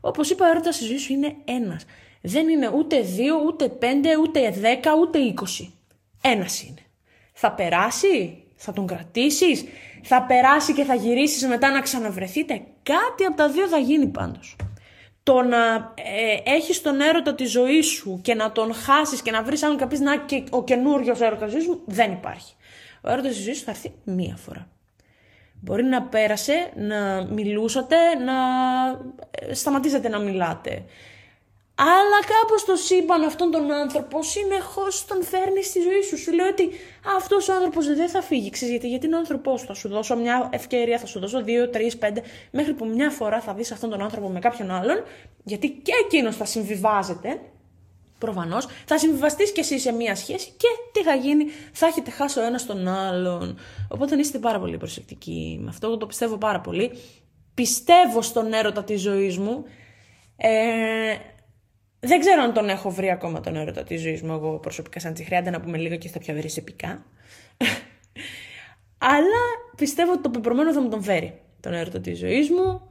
Όπως 0.01 0.29
είπα, 0.29 0.45
ο 0.45 0.49
έρωτας 0.49 0.75
στη 0.75 0.85
ζωής 0.85 1.01
σου 1.01 1.13
είναι 1.13 1.35
ένας. 1.45 1.85
Δεν 2.21 2.49
είναι 2.49 2.69
ούτε 2.69 3.01
2, 3.01 3.45
ούτε 3.45 3.67
5, 3.67 4.17
ούτε 4.21 4.53
10, 4.83 4.95
ούτε 4.99 5.19
20. 5.19 5.71
Ένας 6.21 6.63
είναι. 6.63 6.81
Θα 7.33 7.51
περάσει, 7.51 8.43
θα 8.63 8.73
τον 8.73 8.87
κρατήσεις, 8.87 9.63
θα 10.03 10.23
περάσει 10.23 10.73
και 10.73 10.83
θα 10.83 10.95
γυρίσεις 10.95 11.47
μετά 11.47 11.71
να 11.71 11.81
ξαναβρεθείτε; 11.81 12.61
Κάτι 12.83 13.23
από 13.25 13.37
τα 13.37 13.49
δύο 13.49 13.67
θα 13.67 13.77
γίνει 13.77 14.07
πάντως. 14.07 14.55
το 15.23 15.41
να 15.41 15.93
ε, 15.95 16.51
έχεις 16.55 16.81
τον 16.81 17.01
έρωτα 17.01 17.35
της 17.35 17.51
ζωής 17.51 17.85
σου 17.85 18.19
και 18.21 18.33
να 18.33 18.51
τον 18.51 18.73
χάσεις 18.73 19.21
και 19.21 19.31
να 19.31 19.43
βρεις 19.43 19.63
άλλον 19.63 19.77
και 19.77 19.97
να 19.97 20.17
και 20.17 20.43
ο 20.49 20.63
καινούριος 20.63 21.19
έρωτας 21.19 21.51
της 21.51 21.53
ζωής 21.53 21.67
μου, 21.67 21.81
δεν 21.85 22.11
υπάρχει. 22.11 22.53
Ο 23.01 23.11
έρωτας 23.11 23.31
της 23.35 23.43
ζωής 23.43 23.57
σου 23.57 23.63
θα 23.63 23.71
έρθει 23.71 23.91
μία 24.03 24.35
φορά. 24.35 24.67
Μπορεί 25.59 25.83
να 25.83 26.01
πέρασε, 26.01 26.71
να 26.75 27.27
μιλούσατε, 27.29 27.95
να 28.25 28.33
ε, 29.31 29.53
σταματήσετε 29.53 30.09
να 30.09 30.19
μιλάτε. 30.19 30.83
Αλλά 31.83 32.19
κάπως 32.33 32.65
το 32.65 32.75
σύμπαν 32.75 33.23
αυτόν 33.23 33.51
τον 33.51 33.71
άνθρωπο 33.71 34.23
συνεχώς 34.23 35.05
τον 35.05 35.23
φέρνει 35.23 35.63
στη 35.63 35.81
ζωή 35.81 36.01
σου. 36.01 36.17
Σου 36.17 36.33
λέει 36.33 36.47
ότι 36.47 36.69
αυτός 37.17 37.49
ο 37.49 37.53
άνθρωπος 37.53 37.85
δεν 37.85 38.09
θα 38.09 38.21
φύγει. 38.21 38.49
Ξέρεις, 38.49 38.73
γιατί, 38.73 38.87
γιατί 38.87 39.05
είναι 39.05 39.15
ο 39.15 39.19
άνθρωπός 39.19 39.59
σου. 39.59 39.65
Θα 39.65 39.73
σου 39.73 39.89
δώσω 39.89 40.15
μια 40.15 40.49
ευκαιρία, 40.51 40.97
θα 40.99 41.05
σου 41.05 41.19
δώσω 41.19 41.43
δύο, 41.43 41.69
τρεις, 41.69 41.97
πέντε, 41.97 42.23
μέχρι 42.51 42.73
που 42.73 42.85
μια 42.85 43.09
φορά 43.09 43.41
θα 43.41 43.53
δεις 43.53 43.71
αυτόν 43.71 43.89
τον 43.89 44.01
άνθρωπο 44.01 44.29
με 44.29 44.39
κάποιον 44.39 44.71
άλλον. 44.71 45.03
Γιατί 45.43 45.69
και 45.69 45.91
εκείνος 46.05 46.35
θα 46.35 46.45
συμβιβάζεται. 46.45 47.39
Προφανώς 48.17 48.67
θα 48.85 48.97
συμβιβαστείς 48.97 49.51
κι 49.51 49.59
εσύ 49.59 49.79
σε 49.79 49.91
μία 49.91 50.15
σχέση 50.15 50.53
και 50.57 50.67
τι 50.91 51.03
θα 51.03 51.15
γίνει, 51.15 51.45
θα 51.71 51.87
έχετε 51.87 52.11
χάσει 52.11 52.39
ο 52.39 52.43
ένας 52.43 52.65
τον 52.65 52.87
άλλον. 52.87 53.59
Οπότε 53.89 54.15
είστε 54.15 54.37
πάρα 54.37 54.59
πολύ 54.59 54.77
προσεκτικοί 54.77 55.59
με 55.61 55.69
αυτό. 55.69 55.87
Εγώ 55.87 55.97
το 55.97 56.05
πιστεύω 56.05 56.37
πάρα 56.37 56.59
πολύ. 56.59 56.91
Πιστεύω 57.53 58.21
στον 58.21 58.53
έρωτα 58.53 58.83
της 58.83 59.01
ζωής 59.01 59.37
μου. 59.37 59.65
Ε, 60.37 61.15
δεν 62.03 62.19
ξέρω 62.19 62.41
αν 62.41 62.53
τον 62.53 62.69
έχω 62.69 62.89
βρει 62.89 63.11
ακόμα 63.11 63.39
τον 63.39 63.55
έρωτα 63.55 63.83
της 63.83 64.01
ζωής 64.01 64.21
μου, 64.21 64.33
εγώ 64.33 64.59
προσωπικά 64.59 64.99
σαν 64.99 65.13
τσιχρέαντα 65.13 65.51
να 65.51 65.61
πούμε 65.61 65.77
λίγο 65.77 65.95
και 65.95 66.07
στα 66.07 66.19
πιο 66.19 66.35
επικά. 66.55 67.05
Αλλά 69.13 69.43
πιστεύω 69.75 70.11
ότι 70.11 70.21
το 70.21 70.29
πεπρωμένο 70.29 70.73
θα 70.73 70.81
μου 70.81 70.89
τον 70.89 71.03
φέρει 71.03 71.41
τον 71.59 71.73
έρωτα 71.73 71.99
της 71.99 72.17
ζωής 72.17 72.49
μου. 72.49 72.81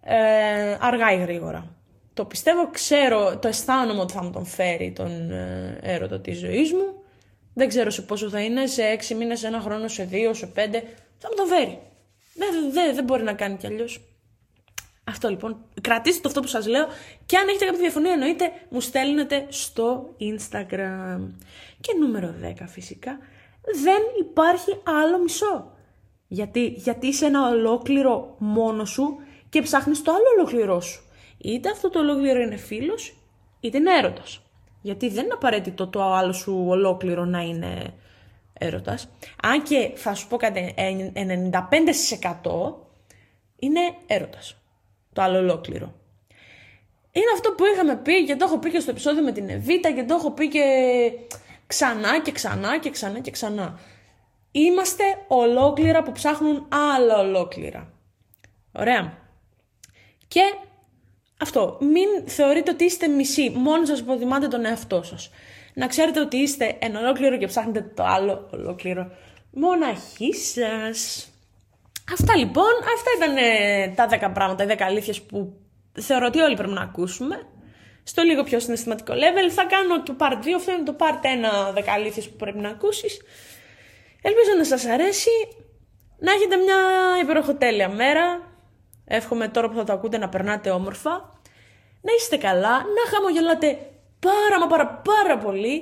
Ε, 0.00 0.76
αργά 0.80 1.12
ή 1.12 1.18
γρήγορα. 1.18 1.76
Το 2.14 2.24
πιστεύω, 2.24 2.70
ξέρω, 2.70 3.38
το 3.38 3.48
αισθάνομαι 3.48 4.00
ότι 4.00 4.12
θα 4.12 4.22
μου 4.22 4.30
τον 4.30 4.44
φέρει 4.44 4.92
τον 4.92 5.30
ε, 5.30 5.78
έρωτα 5.82 6.20
της 6.20 6.38
ζωής 6.38 6.72
μου. 6.72 7.02
Δεν 7.54 7.68
ξέρω 7.68 7.90
σε 7.90 8.02
πόσο 8.02 8.28
θα 8.28 8.40
είναι, 8.40 8.66
σε 8.66 8.82
έξι 8.82 9.14
μήνες, 9.14 9.38
σε 9.38 9.46
ένα 9.46 9.60
χρόνο, 9.60 9.88
σε 9.88 10.04
δύο, 10.04 10.34
σε 10.34 10.46
πέντε. 10.46 10.82
Θα 11.18 11.28
μου 11.30 11.36
τον 11.36 11.46
φέρει. 11.46 11.78
Δεν, 12.34 12.72
δεν, 12.72 12.94
δεν 12.94 13.04
μπορεί 13.04 13.22
να 13.22 13.32
κάνει 13.32 13.56
κι 13.56 13.66
αλλιώς. 13.66 14.00
Αυτό 15.08 15.28
λοιπόν, 15.28 15.56
κρατήστε 15.80 16.20
το 16.20 16.28
αυτό 16.28 16.40
που 16.40 16.46
σας 16.46 16.66
λέω 16.66 16.86
και 17.26 17.36
αν 17.36 17.48
έχετε 17.48 17.64
κάποια 17.64 17.80
διαφωνία 17.80 18.12
εννοείται 18.12 18.52
μου 18.68 18.80
στέλνετε 18.80 19.46
στο 19.48 20.14
Instagram. 20.20 21.28
Και 21.80 21.92
νούμερο 22.00 22.34
10 22.42 22.52
φυσικά, 22.66 23.18
δεν 23.82 24.02
υπάρχει 24.20 24.70
άλλο 24.84 25.22
μισό. 25.22 25.72
Γιατί, 26.28 26.66
γιατί 26.66 27.06
είσαι 27.06 27.26
ένα 27.26 27.48
ολόκληρο 27.48 28.34
μόνο 28.38 28.84
σου 28.84 29.16
και 29.48 29.62
ψάχνεις 29.62 30.02
το 30.02 30.10
άλλο 30.10 30.24
ολόκληρό 30.36 30.80
σου. 30.80 31.02
Είτε 31.38 31.70
αυτό 31.70 31.90
το 31.90 31.98
ολόκληρο 31.98 32.40
είναι 32.40 32.56
φίλος, 32.56 33.16
είτε 33.60 33.78
είναι 33.78 33.96
έρωτας. 33.98 34.40
Γιατί 34.82 35.08
δεν 35.08 35.24
είναι 35.24 35.34
απαραίτητο 35.34 35.86
το 35.86 36.02
άλλο 36.02 36.32
σου 36.32 36.64
ολόκληρο 36.68 37.24
να 37.24 37.40
είναι 37.40 37.94
έρωτας. 38.52 39.08
Αν 39.42 39.62
και 39.62 39.92
θα 39.94 40.14
σου 40.14 40.28
πω 40.28 40.36
κάτι, 40.36 40.74
95% 40.76 42.74
είναι 43.58 43.80
έρωτας 44.06 44.56
το 45.16 45.22
άλλο 45.22 45.38
ολόκληρο. 45.38 45.94
Είναι 47.12 47.30
αυτό 47.34 47.50
που 47.52 47.64
είχαμε 47.64 47.96
πει 47.96 48.24
και 48.24 48.36
το 48.36 48.44
έχω 48.44 48.58
πει 48.58 48.70
και 48.70 48.80
στο 48.80 48.90
επεισόδιο 48.90 49.22
με 49.22 49.32
την 49.32 49.48
Εβίτα 49.48 49.90
και 49.90 50.04
το 50.04 50.14
έχω 50.14 50.30
πει 50.30 50.48
και 50.48 50.62
ξανά 51.66 52.20
και 52.20 52.32
ξανά 52.32 52.78
και 52.78 52.90
ξανά 52.90 53.20
και 53.20 53.30
ξανά. 53.30 53.78
Είμαστε 54.50 55.04
ολόκληρα 55.26 56.02
που 56.02 56.12
ψάχνουν 56.12 56.68
άλλα 56.94 57.18
ολόκληρα. 57.18 57.92
Ωραία. 58.72 59.18
Και 60.28 60.40
αυτό, 61.40 61.78
μην 61.80 62.28
θεωρείτε 62.28 62.70
ότι 62.70 62.84
είστε 62.84 63.08
μισή, 63.08 63.50
μόνο 63.54 63.84
σας 63.84 63.98
υποτιμάτε 63.98 64.48
τον 64.48 64.64
εαυτό 64.64 65.02
σας. 65.02 65.30
Να 65.74 65.86
ξέρετε 65.86 66.20
ότι 66.20 66.36
είστε 66.36 66.76
ένα 66.78 67.00
ολόκληρο 67.00 67.36
και 67.36 67.46
ψάχνετε 67.46 67.92
το 67.94 68.04
άλλο 68.04 68.48
ολόκληρο 68.52 69.10
μοναχή 69.50 70.32
σας. 70.34 71.30
Αυτά 72.12 72.36
λοιπόν, 72.36 72.72
αυτά 72.94 73.10
ήταν 73.16 73.36
ε, 73.36 73.88
τα 73.94 74.28
10 74.28 74.32
πράγματα, 74.34 74.64
οι 74.64 74.66
10 74.78 74.82
αλήθειες 74.82 75.22
που 75.22 75.56
θεωρώ 76.00 76.26
ότι 76.26 76.40
όλοι 76.40 76.56
πρέπει 76.56 76.72
να 76.72 76.80
ακούσουμε. 76.80 77.46
Στο 78.02 78.22
λίγο 78.22 78.42
πιο 78.42 78.60
συναισθηματικό 78.60 79.12
level 79.12 79.50
θα 79.50 79.64
κάνω 79.64 80.02
το 80.02 80.16
part 80.18 80.46
2, 80.46 80.52
αυτό 80.56 80.72
είναι 80.72 80.82
το 80.82 80.96
part 80.98 81.74
1 81.74 81.78
10 81.78 81.82
αλήθειες 81.94 82.28
που 82.28 82.36
πρέπει 82.36 82.58
να 82.58 82.68
ακούσεις. 82.68 83.20
Ελπίζω 84.22 84.50
να 84.56 84.64
σας 84.64 84.84
αρέσει, 84.84 85.30
να 86.18 86.32
έχετε 86.32 86.56
μια 86.56 86.76
υπεροχοτέλεια 87.22 87.88
μέρα. 87.88 88.54
Εύχομαι 89.04 89.48
τώρα 89.48 89.68
που 89.68 89.76
θα 89.76 89.84
το 89.84 89.92
ακούτε 89.92 90.18
να 90.18 90.28
περνάτε 90.28 90.70
όμορφα. 90.70 91.10
Να 92.02 92.12
είστε 92.18 92.36
καλά, 92.36 92.70
να 92.70 93.02
χαμογελάτε 93.10 93.78
πάρα 94.20 94.58
μα 94.60 94.66
πάρα 94.66 94.86
πάρα 95.04 95.38
πολύ 95.38 95.76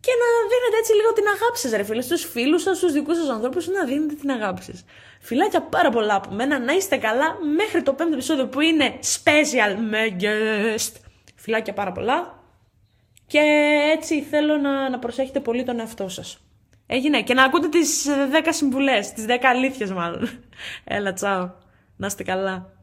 και 0.00 0.12
να 0.22 0.28
δίνετε 0.50 0.76
έτσι 0.78 0.92
λίγο 0.94 1.12
την 1.12 1.24
αγάπη 1.26 1.58
σας 1.58 1.70
ρε 1.70 1.82
φίλε, 1.82 2.02
στους 2.02 2.24
φίλους 2.24 2.62
σας, 2.62 2.76
στους 2.76 2.92
δικούς 2.92 3.16
σας 3.16 3.28
ανθρώπους, 3.28 3.66
να 3.68 3.84
δίνετε 3.84 4.14
την 4.14 4.30
αγάπη 4.30 4.62
σας. 4.62 4.84
Φιλάκια 5.20 5.62
πάρα 5.62 5.90
πολλά 5.90 6.14
από 6.14 6.30
μένα, 6.34 6.58
να 6.58 6.72
είστε 6.72 6.96
καλά 6.96 7.36
μέχρι 7.56 7.82
το 7.82 7.92
πέμπτο 7.92 8.14
επεισόδιο 8.14 8.46
που 8.48 8.60
είναι 8.60 8.98
special 9.02 9.76
με 9.88 10.16
guest. 10.20 10.92
Φιλάκια 11.36 11.72
πάρα 11.72 11.92
πολλά 11.92 12.42
και 13.26 13.40
έτσι 13.96 14.22
θέλω 14.22 14.56
να, 14.56 14.90
να 14.90 14.98
προσέχετε 14.98 15.40
πολύ 15.40 15.64
τον 15.64 15.80
εαυτό 15.80 16.08
σας. 16.08 16.38
Έγινε 16.86 17.22
και 17.22 17.34
να 17.34 17.44
ακούτε 17.44 17.68
τις 17.68 18.06
10 18.44 18.48
συμβουλές, 18.48 19.12
τις 19.12 19.24
10 19.28 19.36
αλήθειες 19.42 19.92
μάλλον. 19.92 20.28
Έλα, 20.84 21.12
τσάω. 21.12 21.50
Να 21.96 22.06
είστε 22.06 22.22
καλά. 22.22 22.77